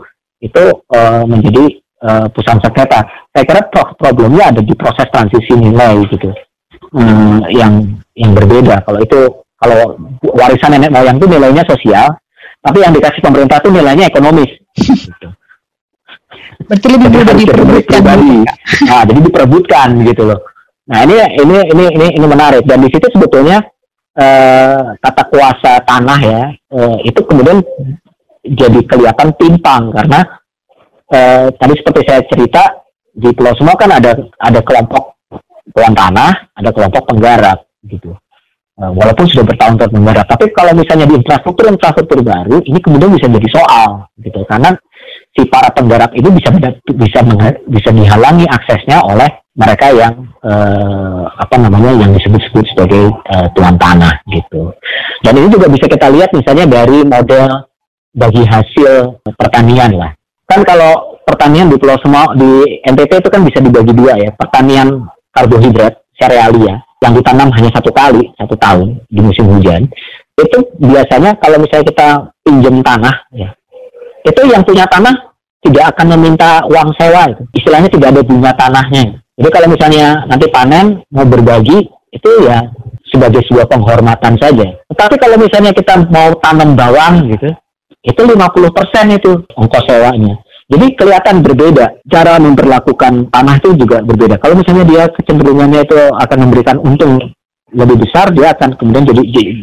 itu 0.43 0.65
uh, 0.91 1.25
menjadi 1.25 1.65
uh, 2.03 2.27
pusat 2.35 2.59
sengketa. 2.59 3.01
Saya 3.31 3.45
kira 3.47 3.63
pro 3.71 3.95
problemnya 3.95 4.51
ada 4.51 4.61
di 4.61 4.75
proses 4.75 5.07
transisi 5.15 5.55
nilai 5.55 6.03
gitu, 6.11 6.35
hmm, 6.93 7.47
yang 7.55 7.95
yang 8.19 8.33
berbeda. 8.35 8.83
Kalau 8.83 9.01
itu 9.01 9.21
kalau 9.59 9.79
warisan 10.35 10.75
nenek 10.75 10.91
moyang 10.91 11.17
itu 11.19 11.27
nilainya 11.31 11.63
sosial, 11.67 12.11
tapi 12.59 12.83
yang 12.83 12.91
dikasih 12.91 13.23
pemerintah 13.23 13.63
itu 13.63 13.71
nilainya 13.71 14.11
ekonomis. 14.11 14.51
gitu. 14.75 15.31
Berarti 16.69 16.87
lebih 16.91 17.09
mudah 17.09 17.35
diperebutkan. 17.35 18.19
Nah, 18.85 19.03
jadi 19.07 19.21
diperebutkan 19.25 19.89
gitu 20.05 20.23
loh. 20.29 20.41
Nah 20.89 21.05
ini 21.05 21.17
ini 21.37 21.57
ini 21.69 21.85
ini 22.01 22.07
ini 22.17 22.27
menarik 22.27 22.65
dan 22.65 22.81
di 22.81 22.89
situ 22.89 23.13
sebetulnya 23.13 23.61
eh, 24.17 24.83
tata 24.97 25.29
kuasa 25.29 25.85
tanah 25.85 26.21
ya 26.25 26.43
eh, 26.49 26.97
itu 27.05 27.21
kemudian 27.29 27.61
jadi 28.41 28.81
kelihatan 28.89 29.37
timpang 29.37 29.93
karena 29.93 30.25
eh, 31.13 31.53
tadi 31.53 31.75
seperti 31.77 32.01
saya 32.09 32.25
cerita 32.25 32.63
di 33.13 33.29
Pulau 33.37 33.53
Semua 33.61 33.77
kan 33.77 33.93
ada 33.93 34.17
ada 34.41 34.61
kelompok 34.65 35.21
tuan 35.77 35.93
tanah, 35.93 36.57
ada 36.57 36.71
kelompok 36.73 37.05
penggarap 37.13 37.69
gitu. 37.85 38.17
Eh, 38.81 38.93
walaupun 38.95 39.29
sudah 39.29 39.45
bertahun-tahun 39.45 39.93
menggarap, 39.93 40.25
tapi 40.25 40.49
kalau 40.57 40.73
misalnya 40.73 41.05
di 41.05 41.21
infrastruktur 41.21 41.69
infrastruktur 41.69 42.25
baru 42.25 42.65
ini 42.65 42.81
kemudian 42.81 43.13
bisa 43.13 43.29
jadi 43.29 43.49
soal 43.53 44.09
gitu 44.25 44.41
karena 44.49 44.73
si 45.39 45.47
para 45.47 45.71
penggarap 45.71 46.11
ini 46.19 46.35
bisa 46.35 46.51
bisa 46.99 47.23
bisa 47.71 47.91
dihalangi 47.95 48.43
aksesnya 48.51 48.99
oleh 49.07 49.31
mereka 49.55 49.95
yang 49.95 50.27
uh, 50.43 51.31
apa 51.31 51.55
namanya 51.55 51.95
yang 51.95 52.11
disebut-sebut 52.11 52.67
sebagai 52.75 53.15
uh, 53.31 53.47
tuan 53.55 53.79
tanah 53.79 54.19
gitu. 54.27 54.75
Dan 55.23 55.39
ini 55.39 55.47
juga 55.47 55.71
bisa 55.71 55.87
kita 55.87 56.11
lihat 56.11 56.35
misalnya 56.35 56.67
dari 56.67 57.07
model 57.07 57.71
bagi 58.19 58.43
hasil 58.43 59.23
pertanian 59.39 59.95
lah. 59.95 60.11
Kan 60.51 60.67
kalau 60.67 61.23
pertanian 61.23 61.71
di 61.71 61.79
Pulau 61.79 61.99
Semau 62.03 62.35
di 62.35 62.83
NTT 62.83 63.23
itu 63.23 63.31
kan 63.31 63.47
bisa 63.47 63.63
dibagi 63.63 63.95
dua 63.95 64.19
ya, 64.19 64.35
pertanian 64.35 65.07
karbohidrat 65.31 66.03
serealia 66.19 66.83
yang 66.99 67.15
ditanam 67.15 67.49
hanya 67.55 67.71
satu 67.71 67.95
kali 67.95 68.27
satu 68.35 68.59
tahun 68.59 68.99
di 69.07 69.21
musim 69.23 69.47
hujan 69.47 69.87
itu 70.39 70.59
biasanya 70.83 71.39
kalau 71.39 71.63
misalnya 71.63 71.87
kita 71.87 72.09
pinjam 72.43 72.83
tanah 72.83 73.15
ya 73.31 73.55
itu 74.27 74.41
yang 74.51 74.67
punya 74.67 74.83
tanah 74.91 75.15
tidak 75.65 75.85
akan 75.97 76.07
meminta 76.19 76.63
uang 76.67 76.95
sewa 76.99 77.31
itu 77.31 77.43
istilahnya 77.55 77.91
tidak 77.91 78.09
ada 78.15 78.23
bunga 78.23 78.51
tanahnya 78.55 79.19
jadi 79.39 79.49
kalau 79.55 79.69
misalnya 79.71 80.27
nanti 80.27 80.47
panen 80.51 81.07
mau 81.15 81.23
berbagi 81.23 81.87
itu 82.11 82.31
ya 82.43 82.67
sebagai 83.07 83.47
sebuah 83.47 83.71
penghormatan 83.71 84.35
saja. 84.37 84.67
Tetapi 84.91 85.15
kalau 85.17 85.37
misalnya 85.39 85.71
kita 85.71 86.11
mau 86.11 86.35
tanam 86.43 86.75
bawang 86.75 87.31
gitu, 87.31 87.49
itu 88.03 88.21
50% 88.21 89.15
itu 89.15 89.31
ongkos 89.55 89.85
sewanya. 89.87 90.35
Jadi 90.69 90.87
kelihatan 91.01 91.41
berbeda 91.41 92.05
cara 92.05 92.37
memperlakukan 92.37 93.33
tanah 93.33 93.55
itu 93.57 93.73
juga 93.79 94.05
berbeda. 94.05 94.37
Kalau 94.37 94.59
misalnya 94.59 94.85
dia 94.85 95.03
kecenderungannya 95.09 95.81
itu 95.87 95.97
akan 96.13 96.39
memberikan 96.45 96.77
untung 96.77 97.17
lebih 97.73 98.05
besar, 98.05 98.29
dia 98.37 98.53
akan 98.53 98.77
kemudian 98.77 99.09
jadi 99.09 99.23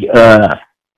uh, 0.10 0.50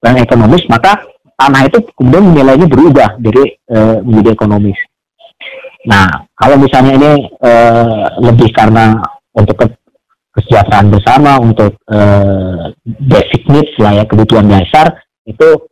yang 0.08 0.16
ekonomis, 0.24 0.64
maka 0.72 1.04
tanah 1.38 1.62
itu 1.70 1.78
kemudian 1.94 2.34
nilainya 2.34 2.68
berubah 2.68 3.10
dari 3.22 3.54
uh, 3.70 4.02
menjadi 4.02 4.34
ekonomis. 4.34 4.78
Nah, 5.88 6.28
kalau 6.34 6.58
misalnya 6.58 6.94
ini 6.98 7.12
uh, 7.40 8.20
lebih 8.20 8.52
karena 8.52 9.00
untuk 9.32 9.56
ke 9.56 9.66
kesejahteraan 10.38 10.94
bersama, 10.94 11.42
untuk 11.42 11.78
uh, 11.90 12.74
basic 12.86 13.46
needs 13.50 13.74
lah 13.82 14.02
ya, 14.02 14.04
kebutuhan 14.06 14.46
dasar, 14.46 14.94
itu 15.26 15.66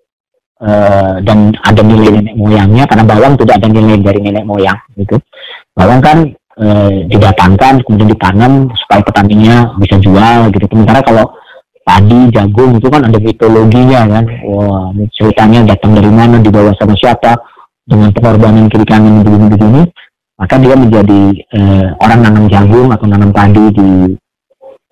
uh, 0.62 1.21
dan 1.21 1.54
ada 1.62 1.82
nilai 1.86 2.21
nenek 2.21 2.34
moyangnya, 2.34 2.86
karena 2.89 3.06
bawang 3.06 3.38
tidak 3.38 3.62
ada 3.62 3.69
nilai 3.69 4.01
dari 4.01 4.19
nenek 4.25 4.45
moyang 4.45 4.80
gitu. 4.97 5.21
Bawang 5.78 6.01
kan 6.01 6.17
uh, 6.58 6.89
didatangkan, 7.06 7.86
kemudian 7.86 8.10
ditanam 8.10 8.73
supaya 8.73 9.06
petaninya 9.06 9.78
bisa 9.78 10.01
jual 10.01 10.49
gitu. 10.49 10.65
Sementara 10.65 11.06
kalau 11.06 11.30
padi, 11.86 12.34
jagung 12.34 12.82
itu 12.82 12.89
kan 12.89 13.06
ada 13.06 13.21
mitologinya 13.21 14.02
kan. 14.10 14.26
Wah, 14.50 14.89
ceritanya 15.13 15.78
datang 15.78 15.93
dari 15.93 16.10
mana, 16.10 16.41
dibawa 16.41 16.74
sama 16.82 16.98
siapa, 16.98 17.38
dengan 17.86 18.10
pengorbanan 18.10 18.65
kiri 18.65 18.86
kanan 18.89 19.21
begini-begini 19.21 19.86
maka 20.36 20.60
dia 20.60 20.76
menjadi 20.76 21.21
eh, 21.56 21.88
orang 22.04 22.19
nanam 22.19 22.45
jagung 22.52 22.91
atau 22.91 23.08
nanam 23.08 23.32
padi 23.32 23.71
di 23.71 23.88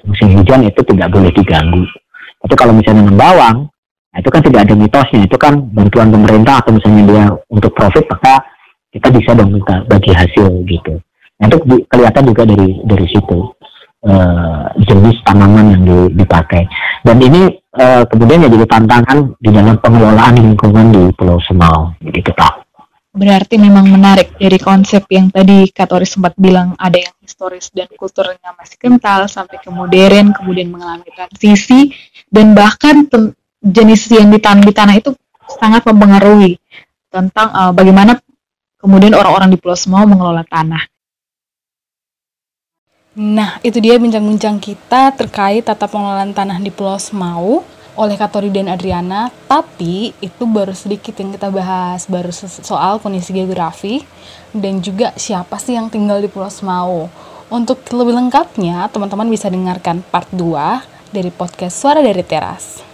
musim 0.08 0.40
hujan 0.40 0.64
itu 0.68 0.82
tidak 0.88 1.12
boleh 1.12 1.32
diganggu. 1.36 1.84
Tapi 2.44 2.54
kalau 2.56 2.74
misalnya 2.76 3.08
nanam 3.08 3.18
bawang, 3.20 3.58
nah 4.12 4.18
itu 4.20 4.30
kan 4.32 4.42
tidak 4.44 4.68
ada 4.68 4.74
mitosnya, 4.76 5.22
itu 5.28 5.38
kan 5.40 5.64
bantuan 5.72 6.12
pemerintah 6.12 6.64
atau 6.64 6.76
misalnya 6.76 7.04
dia 7.08 7.24
untuk 7.52 7.72
profit, 7.76 8.08
maka 8.08 8.40
kita 8.92 9.08
bisa 9.12 9.32
dong 9.36 9.52
minta 9.52 9.84
bagi 9.88 10.12
hasil 10.12 10.64
gitu. 10.68 11.00
Nah, 11.40 11.46
itu 11.50 11.58
kelihatan 11.92 12.24
juga 12.30 12.44
dari 12.48 12.80
dari 12.88 13.08
situ 13.10 13.40
uh, 14.04 14.70
jenis 14.80 15.20
tanaman 15.24 15.80
yang 15.80 15.84
dipakai. 16.14 16.68
Dan 17.04 17.20
ini 17.20 17.52
uh, 17.76 18.04
kemudian 18.08 18.48
jadi 18.48 18.68
tantangan 18.68 19.36
di 19.40 19.50
dalam 19.52 19.76
pengelolaan 19.80 20.36
lingkungan 20.40 20.86
di 20.92 21.04
Pulau 21.16 21.40
Semau, 21.44 21.96
gitu 22.04 22.32
Pak. 22.36 22.64
Berarti 23.14 23.62
memang 23.62 23.86
menarik 23.94 24.34
dari 24.42 24.58
konsep 24.58 25.06
yang 25.14 25.30
tadi 25.30 25.70
Katoris 25.70 26.18
sempat 26.18 26.34
bilang 26.34 26.74
ada 26.82 26.98
yang 26.98 27.14
historis 27.22 27.70
dan 27.70 27.86
kulturnya 27.94 28.58
masih 28.58 28.74
kental 28.82 29.30
sampai 29.30 29.62
ke 29.62 29.70
modern, 29.70 30.34
kemudian 30.34 30.74
mengalami 30.74 31.06
transisi 31.14 31.94
dan 32.26 32.58
bahkan 32.58 33.06
jenis 33.62 34.10
yang 34.10 34.34
ditanam 34.34 34.66
di 34.66 34.74
tanah 34.74 34.98
itu 34.98 35.14
sangat 35.46 35.86
mempengaruhi 35.86 36.58
tentang 37.14 37.54
uh, 37.54 37.70
bagaimana 37.70 38.18
kemudian 38.82 39.14
orang-orang 39.14 39.54
di 39.54 39.62
Pulau 39.62 39.78
Semau 39.78 40.10
mengelola 40.10 40.42
tanah. 40.50 40.82
Nah, 43.14 43.62
itu 43.62 43.78
dia 43.78 44.02
bincang-bincang 44.02 44.58
kita 44.58 45.14
terkait 45.14 45.62
tata 45.62 45.86
pengelolaan 45.86 46.34
tanah 46.34 46.58
di 46.58 46.74
Pulau 46.74 46.98
Semau 46.98 47.62
oleh 47.94 48.18
Katori 48.18 48.50
dan 48.50 48.66
Adriana, 48.74 49.30
tapi 49.46 50.18
itu 50.18 50.50
baru 50.50 50.74
sedikit 50.74 51.14
yang 51.22 51.30
kita 51.30 51.54
bahas, 51.54 52.10
baru 52.10 52.34
soal 52.34 52.98
kondisi 52.98 53.30
geografi 53.38 54.02
dan 54.50 54.82
juga 54.82 55.14
siapa 55.14 55.62
sih 55.62 55.78
yang 55.78 55.94
tinggal 55.94 56.26
di 56.26 56.30
Pulau 56.30 56.50
Semau. 56.50 57.06
Untuk 57.54 57.86
lebih 57.94 58.18
lengkapnya, 58.18 58.90
teman-teman 58.90 59.30
bisa 59.30 59.46
dengarkan 59.46 60.02
part 60.10 60.34
2 60.34 60.82
dari 61.14 61.30
podcast 61.30 61.86
Suara 61.86 62.02
dari 62.02 62.26
Teras. 62.26 62.93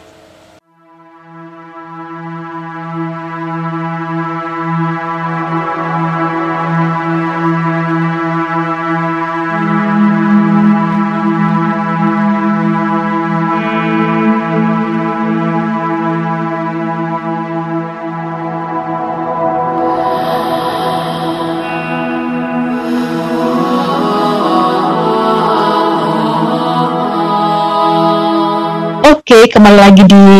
Kembali 29.47 29.77
lagi 29.79 30.03
di 30.03 30.39